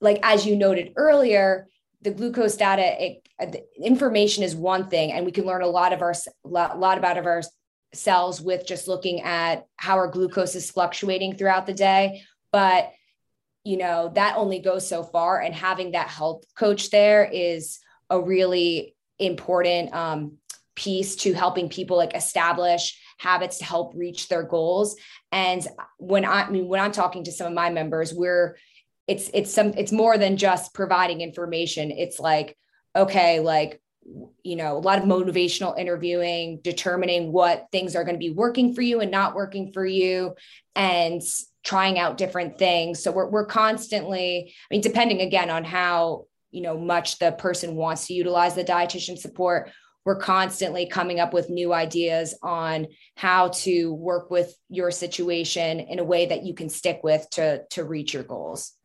like, 0.00 0.18
as 0.22 0.46
you 0.46 0.56
noted 0.56 0.92
earlier, 0.96 1.68
the 2.02 2.10
glucose 2.10 2.56
data, 2.56 3.04
it, 3.04 3.28
the 3.38 3.62
information 3.82 4.42
is 4.44 4.56
one 4.56 4.88
thing, 4.88 5.12
and 5.12 5.26
we 5.26 5.32
can 5.32 5.44
learn 5.44 5.62
a 5.62 5.66
lot 5.68 5.92
of 5.92 6.02
our, 6.02 6.14
lot 6.44 6.98
about 6.98 7.18
of 7.18 7.26
our 7.26 7.42
cells 7.94 8.40
with 8.40 8.66
just 8.66 8.88
looking 8.88 9.22
at 9.22 9.66
how 9.76 9.96
our 9.96 10.08
glucose 10.08 10.54
is 10.54 10.70
fluctuating 10.70 11.36
throughout 11.36 11.66
the 11.66 11.74
day. 11.74 12.22
But, 12.52 12.92
you 13.64 13.76
know, 13.76 14.12
that 14.14 14.36
only 14.36 14.60
goes 14.60 14.88
so 14.88 15.02
far. 15.02 15.40
And 15.40 15.54
having 15.54 15.92
that 15.92 16.08
health 16.08 16.44
coach 16.54 16.90
there 16.90 17.24
is 17.24 17.78
a 18.10 18.20
really 18.20 18.94
important 19.18 19.94
um, 19.94 20.38
piece 20.74 21.16
to 21.16 21.32
helping 21.32 21.68
people 21.68 21.96
like 21.96 22.14
establish 22.14 23.00
habits 23.18 23.58
to 23.58 23.64
help 23.64 23.94
reach 23.96 24.28
their 24.28 24.42
goals. 24.42 24.96
And 25.32 25.66
when 25.98 26.24
I, 26.24 26.42
I 26.42 26.50
mean, 26.50 26.68
when 26.68 26.80
I'm 26.80 26.92
talking 26.92 27.24
to 27.24 27.32
some 27.32 27.46
of 27.46 27.54
my 27.54 27.70
members, 27.70 28.12
we're, 28.12 28.56
it's, 29.06 29.30
it's 29.32 29.52
some, 29.52 29.72
it's 29.76 29.92
more 29.92 30.18
than 30.18 30.36
just 30.36 30.74
providing 30.74 31.20
information. 31.20 31.90
It's 31.90 32.20
like, 32.20 32.56
okay, 32.94 33.40
like 33.40 33.80
you 34.42 34.56
know 34.56 34.76
a 34.76 34.78
lot 34.78 34.98
of 34.98 35.04
motivational 35.04 35.78
interviewing 35.78 36.60
determining 36.62 37.32
what 37.32 37.66
things 37.72 37.96
are 37.96 38.04
going 38.04 38.14
to 38.14 38.18
be 38.18 38.30
working 38.30 38.74
for 38.74 38.82
you 38.82 39.00
and 39.00 39.10
not 39.10 39.34
working 39.34 39.72
for 39.72 39.84
you 39.84 40.34
and 40.74 41.22
trying 41.64 41.98
out 41.98 42.16
different 42.16 42.58
things. 42.58 43.02
So 43.02 43.10
we're, 43.10 43.28
we're 43.28 43.46
constantly 43.46 44.54
i 44.70 44.74
mean 44.74 44.80
depending 44.80 45.20
again 45.20 45.50
on 45.50 45.64
how 45.64 46.26
you 46.50 46.62
know 46.62 46.78
much 46.78 47.18
the 47.18 47.32
person 47.32 47.74
wants 47.74 48.06
to 48.06 48.14
utilize 48.14 48.54
the 48.54 48.64
dietitian 48.64 49.18
support 49.18 49.70
we're 50.04 50.16
constantly 50.16 50.86
coming 50.86 51.18
up 51.18 51.34
with 51.34 51.50
new 51.50 51.74
ideas 51.74 52.38
on 52.40 52.86
how 53.16 53.48
to 53.48 53.92
work 53.92 54.30
with 54.30 54.54
your 54.68 54.92
situation 54.92 55.80
in 55.80 55.98
a 55.98 56.04
way 56.04 56.26
that 56.26 56.44
you 56.44 56.54
can 56.54 56.68
stick 56.68 57.00
with 57.02 57.28
to 57.30 57.62
to 57.70 57.82
reach 57.82 58.14
your 58.14 58.22
goals 58.22 58.75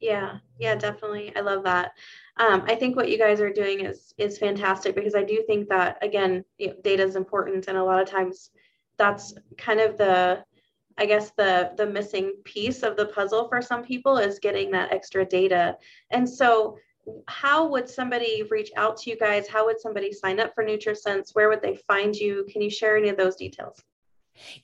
yeah 0.00 0.38
yeah 0.58 0.74
definitely 0.74 1.32
i 1.36 1.40
love 1.40 1.64
that 1.64 1.92
um, 2.38 2.62
I 2.66 2.76
think 2.76 2.94
what 2.94 3.10
you 3.10 3.18
guys 3.18 3.40
are 3.40 3.52
doing 3.52 3.84
is 3.84 4.14
is 4.16 4.38
fantastic 4.38 4.94
because 4.94 5.14
I 5.14 5.24
do 5.24 5.42
think 5.46 5.68
that 5.68 5.98
again, 6.02 6.44
you 6.58 6.68
know, 6.68 6.74
data 6.82 7.02
is 7.02 7.16
important, 7.16 7.66
and 7.66 7.76
a 7.76 7.82
lot 7.82 8.00
of 8.00 8.08
times 8.08 8.50
that's 8.96 9.34
kind 9.56 9.80
of 9.80 9.98
the 9.98 10.44
I 10.96 11.06
guess 11.06 11.32
the 11.36 11.72
the 11.76 11.86
missing 11.86 12.34
piece 12.44 12.82
of 12.82 12.96
the 12.96 13.06
puzzle 13.06 13.48
for 13.48 13.60
some 13.60 13.82
people 13.82 14.18
is 14.18 14.38
getting 14.38 14.70
that 14.70 14.92
extra 14.92 15.24
data. 15.24 15.76
And 16.10 16.28
so 16.28 16.78
how 17.26 17.66
would 17.68 17.88
somebody 17.88 18.44
reach 18.50 18.70
out 18.76 18.98
to 18.98 19.10
you 19.10 19.16
guys? 19.16 19.48
How 19.48 19.64
would 19.64 19.80
somebody 19.80 20.12
sign 20.12 20.38
up 20.38 20.54
for 20.54 20.64
NutriSense? 20.64 21.34
Where 21.34 21.48
would 21.48 21.62
they 21.62 21.76
find 21.88 22.14
you? 22.14 22.46
Can 22.52 22.62
you 22.62 22.70
share 22.70 22.96
any 22.96 23.08
of 23.08 23.16
those 23.16 23.34
details? 23.34 23.82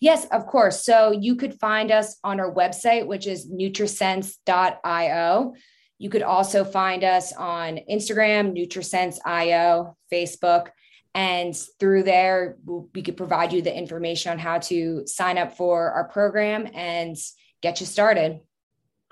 Yes, 0.01 0.27
of 0.27 0.47
course. 0.47 0.85
So 0.85 1.13
you 1.13 1.37
could 1.37 1.59
find 1.61 1.91
us 1.91 2.17
on 2.25 2.41
our 2.41 2.53
website, 2.53 3.07
which 3.07 3.27
is 3.27 3.51
nutrisense.io 3.51 5.55
You 5.99 6.11
could 6.11 6.23
also 6.23 6.65
find 6.65 7.05
us 7.05 7.33
on 7.33 7.79
Instagram, 7.91 8.57
NutriSense.io, 8.57 9.97
Facebook, 10.13 10.69
and 11.15 11.57
through 11.79 12.03
there, 12.03 12.57
we 12.67 13.03
could 13.03 13.17
provide 13.17 13.53
you 13.53 13.63
the 13.63 13.77
information 13.77 14.33
on 14.33 14.39
how 14.39 14.59
to 14.59 15.07
sign 15.07 15.39
up 15.39 15.57
for 15.57 15.93
our 15.93 16.09
program 16.09 16.69
and 16.75 17.17
get 17.63 17.81
you 17.81 17.87
started. 17.87 18.41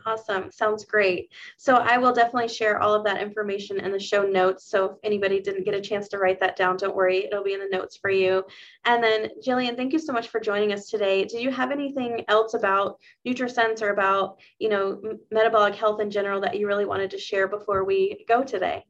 Awesome. 0.04 0.50
Sounds 0.50 0.84
great. 0.84 1.30
So 1.56 1.76
I 1.76 1.96
will 1.98 2.12
definitely 2.12 2.48
share 2.48 2.80
all 2.80 2.94
of 2.94 3.04
that 3.04 3.22
information 3.22 3.78
in 3.78 3.92
the 3.92 4.00
show 4.00 4.24
notes. 4.24 4.68
So 4.68 4.84
if 4.86 4.92
anybody 5.04 5.40
didn't 5.40 5.64
get 5.64 5.74
a 5.74 5.80
chance 5.80 6.08
to 6.08 6.18
write 6.18 6.40
that 6.40 6.56
down, 6.56 6.76
don't 6.76 6.96
worry, 6.96 7.24
it'll 7.24 7.44
be 7.44 7.54
in 7.54 7.60
the 7.60 7.76
notes 7.76 7.96
for 7.96 8.10
you. 8.10 8.44
And 8.84 9.02
then 9.02 9.28
Jillian, 9.46 9.76
thank 9.76 9.92
you 9.92 9.98
so 9.98 10.12
much 10.12 10.28
for 10.28 10.40
joining 10.40 10.72
us 10.72 10.88
today. 10.88 11.24
Do 11.24 11.38
you 11.38 11.50
have 11.50 11.70
anything 11.70 12.24
else 12.28 12.54
about 12.54 12.98
NutriSense 13.26 13.80
or 13.80 13.90
about, 13.90 14.38
you 14.58 14.68
know, 14.68 15.00
metabolic 15.30 15.76
health 15.76 16.00
in 16.00 16.10
general 16.10 16.40
that 16.40 16.58
you 16.58 16.66
really 16.66 16.86
wanted 16.86 17.10
to 17.10 17.18
share 17.18 17.46
before 17.46 17.84
we 17.84 18.24
go 18.26 18.42
today? 18.42 18.84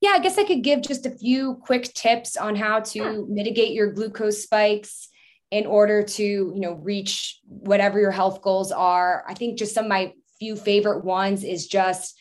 Yeah, 0.00 0.10
I 0.10 0.20
guess 0.20 0.38
I 0.38 0.44
could 0.44 0.62
give 0.62 0.82
just 0.82 1.06
a 1.06 1.10
few 1.10 1.56
quick 1.56 1.92
tips 1.92 2.36
on 2.36 2.54
how 2.54 2.80
to 2.80 2.98
yeah. 2.98 3.20
mitigate 3.28 3.72
your 3.72 3.92
glucose 3.92 4.44
spikes 4.44 5.08
in 5.50 5.66
order 5.66 6.02
to, 6.02 6.22
you 6.22 6.60
know, 6.60 6.74
reach 6.74 7.40
whatever 7.46 7.98
your 7.98 8.10
health 8.10 8.42
goals 8.42 8.72
are. 8.72 9.24
I 9.26 9.34
think 9.34 9.58
just 9.58 9.74
some 9.74 9.86
of 9.86 9.88
my 9.88 10.12
few 10.38 10.56
favorite 10.56 11.04
ones 11.04 11.44
is 11.44 11.66
just 11.66 12.18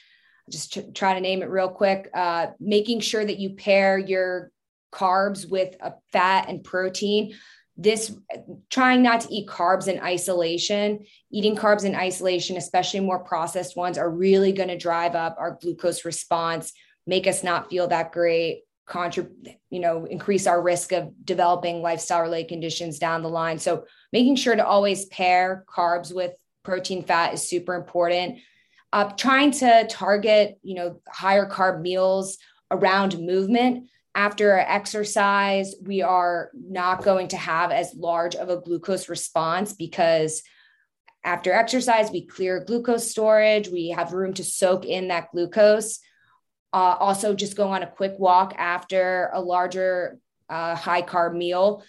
just 0.49 0.95
try 0.95 1.13
to 1.13 1.19
name 1.19 1.41
it 1.41 1.49
real 1.49 1.67
quick, 1.67 2.09
uh, 2.13 2.47
making 2.57 3.01
sure 3.01 3.23
that 3.23 3.37
you 3.37 3.49
pair 3.55 3.97
your 3.97 4.49
carbs 4.93 5.49
with 5.49 5.75
a 5.81 5.93
fat 6.13 6.47
and 6.47 6.63
protein. 6.63 7.35
This 7.75 8.15
trying 8.69 9.03
not 9.03 9.21
to 9.21 9.33
eat 9.33 9.49
carbs 9.49 9.89
in 9.89 9.99
isolation. 9.99 11.05
Eating 11.31 11.57
carbs 11.57 11.83
in 11.83 11.95
isolation 11.95 12.55
especially 12.55 13.01
more 13.01 13.19
processed 13.19 13.75
ones 13.75 13.97
are 13.97 14.09
really 14.09 14.53
going 14.53 14.69
to 14.69 14.77
drive 14.77 15.15
up 15.15 15.35
our 15.37 15.57
glucose 15.61 16.05
response 16.05 16.71
make 17.07 17.25
us 17.25 17.43
not 17.43 17.69
feel 17.69 17.87
that 17.87 18.11
great 18.11 18.63
contribute 18.87 19.57
you 19.69 19.79
know 19.79 20.05
increase 20.05 20.47
our 20.47 20.61
risk 20.61 20.93
of 20.93 21.13
developing 21.25 21.81
lifestyle 21.81 22.21
related 22.21 22.47
conditions 22.47 22.97
down 22.97 23.21
the 23.21 23.29
line. 23.29 23.59
So 23.59 23.85
making 24.13 24.37
sure 24.37 24.55
to 24.55 24.65
always 24.65 25.05
pair 25.05 25.65
carbs 25.67 26.15
with 26.15 26.31
protein 26.63 27.03
fat 27.03 27.33
is 27.33 27.47
super 27.47 27.75
important. 27.75 28.39
Uh, 28.93 29.11
trying 29.11 29.51
to 29.51 29.85
target 29.89 30.57
you 30.63 30.75
know 30.75 31.01
higher 31.07 31.47
carb 31.47 31.81
meals 31.81 32.37
around 32.71 33.19
movement. 33.19 33.89
After 34.15 34.57
exercise 34.57 35.75
we 35.81 36.01
are 36.01 36.49
not 36.53 37.03
going 37.03 37.27
to 37.29 37.37
have 37.37 37.71
as 37.71 37.93
large 37.93 38.35
of 38.35 38.49
a 38.49 38.61
glucose 38.61 39.09
response 39.09 39.73
because 39.73 40.41
after 41.25 41.51
exercise 41.51 42.09
we 42.09 42.25
clear 42.25 42.63
glucose 42.63 43.11
storage. 43.11 43.67
We 43.67 43.89
have 43.89 44.13
room 44.13 44.33
to 44.35 44.45
soak 44.45 44.85
in 44.85 45.09
that 45.09 45.31
glucose 45.31 45.99
uh, 46.73 46.97
also, 46.99 47.33
just 47.33 47.55
go 47.55 47.69
on 47.69 47.83
a 47.83 47.87
quick 47.87 48.15
walk 48.17 48.53
after 48.57 49.29
a 49.33 49.41
larger 49.41 50.19
uh, 50.49 50.75
high 50.75 51.01
carb 51.01 51.35
meal 51.35 51.83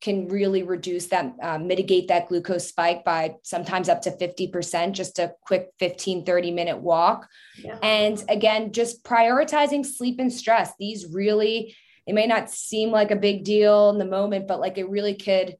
can 0.00 0.28
really 0.28 0.62
reduce 0.62 1.06
that, 1.06 1.34
uh, 1.42 1.58
mitigate 1.58 2.08
that 2.08 2.28
glucose 2.28 2.68
spike 2.68 3.04
by 3.04 3.36
sometimes 3.42 3.88
up 3.88 4.02
to 4.02 4.10
50%, 4.10 4.92
just 4.92 5.18
a 5.18 5.34
quick 5.42 5.70
15, 5.78 6.24
30 6.24 6.50
minute 6.50 6.78
walk. 6.78 7.28
Yeah. 7.56 7.78
And 7.82 8.22
again, 8.28 8.72
just 8.72 9.04
prioritizing 9.04 9.84
sleep 9.84 10.18
and 10.18 10.32
stress. 10.32 10.72
These 10.78 11.06
really, 11.12 11.76
it 12.06 12.14
may 12.14 12.26
not 12.26 12.50
seem 12.50 12.90
like 12.90 13.10
a 13.10 13.16
big 13.16 13.44
deal 13.44 13.90
in 13.90 13.98
the 13.98 14.04
moment, 14.04 14.48
but 14.48 14.60
like 14.60 14.78
it 14.78 14.88
really 14.88 15.14
could 15.14 15.56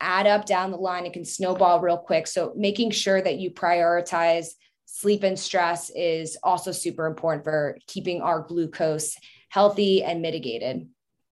add 0.00 0.26
up 0.26 0.44
down 0.44 0.70
the 0.70 0.76
line. 0.76 1.06
It 1.06 1.12
can 1.12 1.24
snowball 1.24 1.80
real 1.80 1.98
quick. 1.98 2.26
So 2.26 2.52
making 2.56 2.90
sure 2.90 3.20
that 3.20 3.38
you 3.38 3.50
prioritize 3.50 4.48
sleep 4.84 5.22
and 5.22 5.38
stress 5.38 5.90
is 5.90 6.36
also 6.42 6.72
super 6.72 7.06
important 7.06 7.44
for 7.44 7.78
keeping 7.86 8.20
our 8.20 8.40
glucose 8.40 9.16
healthy 9.48 10.02
and 10.02 10.22
mitigated. 10.22 10.88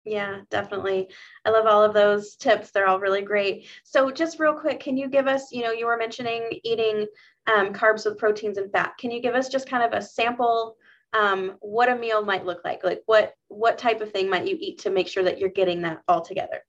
Yeah, 0.05 0.41
definitely. 0.51 1.09
I 1.45 1.51
love 1.51 1.67
all 1.67 1.85
of 1.85 1.93
those 1.93 2.37
tips. 2.37 2.71
They're 2.71 2.89
all 2.89 3.01
really 3.01 3.23
great. 3.23 3.67
So, 3.85 4.11
just 4.11 4.41
real 4.41 4.55
quick, 4.55 4.81
can 4.81 4.97
you 4.97 5.09
give 5.09 5.27
us, 5.27 5.53
you 5.53 5.63
know, 5.63 5.71
you 5.71 5.87
were 5.87 5.99
mentioning 5.99 6.49
eating 6.65 7.07
um, 7.47 7.73
carbs 7.73 8.05
with 8.05 8.19
proteins 8.19 8.59
and 8.59 8.71
fat. 8.71 8.97
Can 8.99 9.11
you 9.11 9.21
give 9.21 9.35
us 9.35 9.49
just 9.49 9.69
kind 9.69 9.83
of 9.83 9.93
a 9.93 10.05
sample 10.05 10.77
um, 11.15 11.57
what 11.61 11.89
a 11.89 11.97
meal 11.97 12.25
might 12.25 12.45
look 12.45 12.61
like? 12.65 12.85
Like 12.85 13.03
what 13.07 13.35
what 13.49 13.79
type 13.79 14.01
of 14.01 14.13
thing 14.13 14.29
might 14.29 14.47
you 14.47 14.57
eat 14.61 14.81
to 14.81 14.91
make 14.91 15.09
sure 15.09 15.25
that 15.25 15.39
you're 15.39 15.49
getting 15.49 15.83
that 15.83 16.03
all 16.07 16.21
together? 16.21 16.65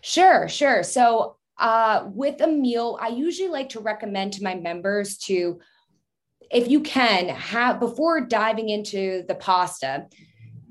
Sure, 0.00 0.48
sure. 0.48 0.82
So, 0.82 1.36
uh, 1.58 2.08
with 2.12 2.40
a 2.40 2.46
meal, 2.46 2.98
I 3.00 3.08
usually 3.08 3.48
like 3.48 3.70
to 3.70 3.80
recommend 3.80 4.34
to 4.34 4.42
my 4.42 4.54
members 4.54 5.18
to 5.18 5.60
if 6.50 6.68
you 6.68 6.80
can 6.80 7.28
have 7.28 7.80
before 7.80 8.20
diving 8.20 8.68
into 8.68 9.24
the 9.28 9.34
pasta 9.34 10.06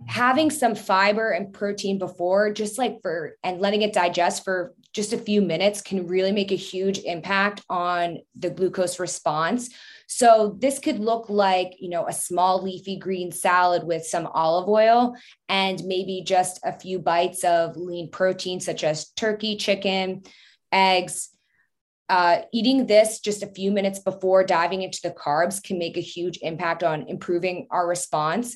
having 0.07 0.51
some 0.51 0.75
fiber 0.75 1.31
and 1.31 1.53
protein 1.53 1.97
before 1.97 2.51
just 2.51 2.77
like 2.77 3.01
for 3.01 3.35
and 3.43 3.59
letting 3.59 3.81
it 3.81 3.93
digest 3.93 4.43
for 4.43 4.73
just 4.93 5.13
a 5.13 5.17
few 5.17 5.41
minutes 5.41 5.81
can 5.81 6.07
really 6.07 6.31
make 6.31 6.51
a 6.51 6.55
huge 6.55 6.99
impact 6.99 7.61
on 7.69 8.19
the 8.35 8.49
glucose 8.49 8.99
response. 8.99 9.69
So 10.07 10.55
this 10.59 10.79
could 10.79 10.99
look 10.99 11.29
like 11.29 11.73
you 11.79 11.89
know 11.89 12.07
a 12.07 12.13
small 12.13 12.61
leafy 12.61 12.97
green 12.97 13.31
salad 13.31 13.83
with 13.83 14.05
some 14.05 14.27
olive 14.27 14.69
oil 14.69 15.15
and 15.49 15.83
maybe 15.83 16.23
just 16.23 16.59
a 16.63 16.71
few 16.71 16.99
bites 16.99 17.43
of 17.43 17.75
lean 17.75 18.11
protein 18.11 18.59
such 18.59 18.83
as 18.83 19.09
turkey 19.11 19.57
chicken 19.57 20.23
eggs 20.71 21.29
uh, 22.09 22.41
eating 22.53 22.85
this 22.85 23.19
just 23.19 23.43
a 23.43 23.47
few 23.47 23.71
minutes 23.71 23.99
before 23.99 24.43
diving 24.43 24.83
into 24.83 24.99
the 25.01 25.11
carbs 25.11 25.63
can 25.63 25.79
make 25.79 25.97
a 25.97 26.01
huge 26.01 26.39
impact 26.41 26.83
on 26.83 27.07
improving 27.07 27.67
our 27.71 27.87
response. 27.87 28.55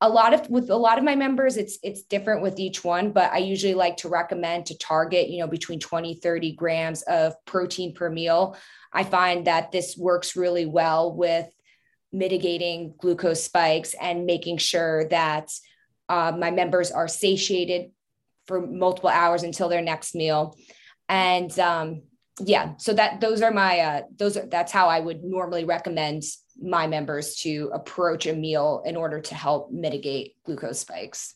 A 0.00 0.08
lot 0.08 0.34
of 0.34 0.48
with 0.50 0.70
a 0.70 0.76
lot 0.76 0.98
of 0.98 1.04
my 1.04 1.16
members 1.16 1.56
it's 1.56 1.78
it's 1.82 2.02
different 2.02 2.42
with 2.42 2.58
each 2.58 2.84
one 2.84 3.12
but 3.12 3.32
i 3.32 3.38
usually 3.38 3.74
like 3.74 3.96
to 3.98 4.08
recommend 4.08 4.66
to 4.66 4.76
target 4.76 5.30
you 5.30 5.38
know 5.38 5.46
between 5.46 5.80
20 5.80 6.16
30 6.16 6.52
grams 6.52 7.02
of 7.02 7.32
protein 7.46 7.94
per 7.94 8.10
meal. 8.10 8.56
I 8.92 9.04
find 9.04 9.46
that 9.46 9.72
this 9.72 9.96
works 9.96 10.36
really 10.36 10.66
well 10.66 11.14
with 11.14 11.48
mitigating 12.12 12.94
glucose 13.00 13.42
spikes 13.42 13.94
and 14.00 14.26
making 14.26 14.58
sure 14.58 15.08
that 15.08 15.50
uh, 16.08 16.32
my 16.38 16.50
members 16.50 16.90
are 16.90 17.08
satiated 17.08 17.90
for 18.46 18.64
multiple 18.64 19.10
hours 19.10 19.42
until 19.42 19.68
their 19.68 19.82
next 19.82 20.14
meal. 20.14 20.56
And 21.08 21.56
um, 21.58 22.02
yeah 22.40 22.74
so 22.78 22.92
that 22.92 23.20
those 23.20 23.42
are 23.42 23.52
my 23.52 23.78
uh 23.78 24.02
those 24.16 24.36
are 24.36 24.46
that's 24.46 24.72
how 24.72 24.88
i 24.88 24.98
would 24.98 25.22
normally 25.22 25.64
recommend 25.64 26.24
my 26.60 26.86
members 26.86 27.36
to 27.36 27.70
approach 27.72 28.26
a 28.26 28.32
meal 28.32 28.82
in 28.84 28.96
order 28.96 29.20
to 29.20 29.34
help 29.34 29.70
mitigate 29.70 30.36
glucose 30.44 30.80
spikes. 30.80 31.34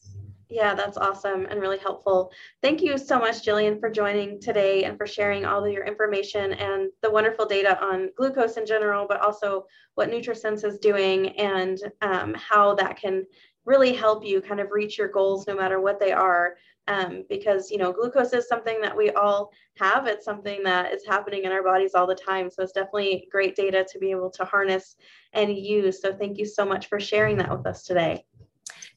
Yeah 0.48 0.74
that's 0.74 0.96
awesome 0.96 1.46
and 1.50 1.60
really 1.60 1.78
helpful. 1.78 2.32
Thank 2.62 2.80
you 2.80 2.96
so 2.96 3.18
much 3.18 3.44
jillian 3.44 3.78
for 3.80 3.90
joining 3.90 4.40
today 4.40 4.84
and 4.84 4.96
for 4.96 5.06
sharing 5.06 5.44
all 5.44 5.64
of 5.64 5.72
your 5.72 5.84
information 5.84 6.52
and 6.54 6.90
the 7.02 7.10
wonderful 7.10 7.44
data 7.44 7.78
on 7.82 8.10
glucose 8.16 8.56
in 8.56 8.64
general 8.64 9.06
but 9.06 9.20
also 9.20 9.66
what 9.94 10.10
nutrisense 10.10 10.64
is 10.64 10.78
doing 10.78 11.36
and 11.38 11.78
um, 12.00 12.34
how 12.34 12.74
that 12.76 12.98
can 12.98 13.26
really 13.66 13.92
help 13.92 14.24
you 14.24 14.40
kind 14.40 14.60
of 14.60 14.70
reach 14.70 14.96
your 14.96 15.08
goals 15.08 15.46
no 15.46 15.54
matter 15.54 15.80
what 15.80 16.00
they 16.00 16.12
are 16.12 16.56
um, 16.88 17.24
because 17.28 17.70
you 17.70 17.78
know 17.78 17.92
glucose 17.92 18.32
is 18.32 18.48
something 18.48 18.80
that 18.80 18.96
we 18.96 19.10
all 19.10 19.52
have. 19.76 20.06
It's 20.06 20.24
something 20.24 20.62
that 20.64 20.92
is 20.92 21.06
happening 21.06 21.44
in 21.44 21.52
our 21.52 21.62
bodies 21.62 21.94
all 21.94 22.06
the 22.06 22.14
time. 22.14 22.50
So 22.50 22.62
it's 22.62 22.72
definitely 22.72 23.28
great 23.30 23.54
data 23.54 23.86
to 23.92 23.98
be 23.98 24.10
able 24.10 24.30
to 24.30 24.44
harness 24.44 24.96
and 25.34 25.56
use. 25.56 26.02
So 26.02 26.12
thank 26.12 26.38
you 26.38 26.46
so 26.46 26.64
much 26.64 26.88
for 26.88 26.98
sharing 26.98 27.36
that 27.38 27.50
with 27.50 27.66
us 27.66 27.84
today. 27.84 28.24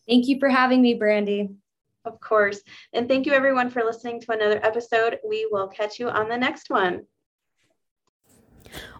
Thank 0.07 0.27
you 0.27 0.39
for 0.39 0.49
having 0.49 0.81
me 0.81 0.95
brandy 0.95 1.49
of 2.05 2.19
course. 2.19 2.61
And 2.93 3.07
thank 3.07 3.25
you 3.27 3.33
everyone 3.33 3.69
for 3.69 3.83
listening 3.83 4.19
to 4.21 4.31
another 4.31 4.59
episode. 4.65 5.19
We 5.27 5.47
will 5.51 5.67
catch 5.67 5.99
you 5.99 6.09
on 6.09 6.29
the 6.29 6.37
next 6.37 6.69
one. 6.69 7.05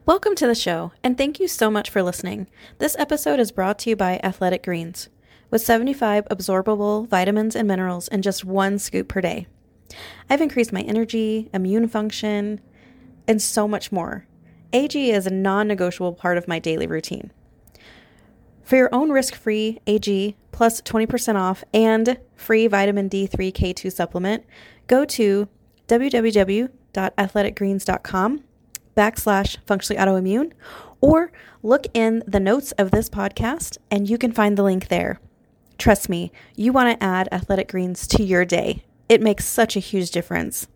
Welcome 0.06 0.36
to 0.36 0.48
the 0.48 0.56
show, 0.56 0.92
and 1.04 1.18
thank 1.18 1.40
you 1.40 1.48
so 1.48 1.72
much 1.72 1.90
for 1.90 2.04
listening. 2.04 2.48
This 2.80 2.96
episode 2.98 3.40
is 3.40 3.52
brought 3.52 3.80
to 3.80 3.90
you 3.92 3.96
by 3.96 4.20
Athletic 4.24 4.64
Greens 4.64 5.10
with 5.52 5.62
75 5.62 6.26
absorbable 6.32 7.08
vitamins 7.08 7.56
and 7.56 7.68
minerals 7.68 8.08
in 8.08 8.24
just 8.24 8.44
one 8.44 8.80
scoop 8.80 9.08
per 9.08 9.22
day. 9.22 9.46
I've 10.30 10.42
increased 10.42 10.74
my 10.74 10.82
energy, 10.82 11.50
immune 11.54 11.88
function, 11.88 12.60
and 13.28 13.40
so 13.42 13.68
much 13.68 13.92
more. 13.92 14.26
AG 14.74 15.12
is 15.12 15.28
a 15.28 15.34
non 15.34 15.68
negotiable 15.68 16.14
part 16.14 16.38
of 16.38 16.48
my 16.48 16.60
daily 16.60 16.88
routine. 16.88 17.34
For 18.64 18.78
your 18.78 18.88
own 18.94 19.12
risk 19.12 19.36
free 19.36 19.82
AG 19.86 20.38
plus 20.54 20.80
20% 20.82 21.36
off 21.36 21.66
and 21.74 22.18
free 22.36 22.68
vitamin 22.68 23.10
D3 23.10 23.52
K2 23.52 23.92
supplement, 23.92 24.46
go 24.88 25.04
to 25.06 25.50
www.athleticgreens.com 25.88 28.44
backslash 28.96 29.58
functionally 29.66 30.02
autoimmune 30.02 30.54
or 31.02 31.34
look 31.64 31.88
in 31.94 32.24
the 32.28 32.40
notes 32.40 32.72
of 32.74 32.92
this 32.92 33.10
podcast 33.10 33.78
and 33.90 34.08
you 34.10 34.18
can 34.18 34.32
find 34.32 34.58
the 34.58 34.64
link 34.64 34.88
there. 34.88 35.20
Trust 35.82 36.10
me, 36.10 36.32
you 36.56 36.72
want 36.72 36.92
to 37.00 37.04
add 37.04 37.28
athletic 37.32 37.70
greens 37.70 38.06
to 38.06 38.22
your 38.22 38.46
day. 38.46 38.84
It 39.10 39.20
makes 39.20 39.46
such 39.46 39.76
a 39.76 39.80
huge 39.80 40.12
difference. 40.12 40.68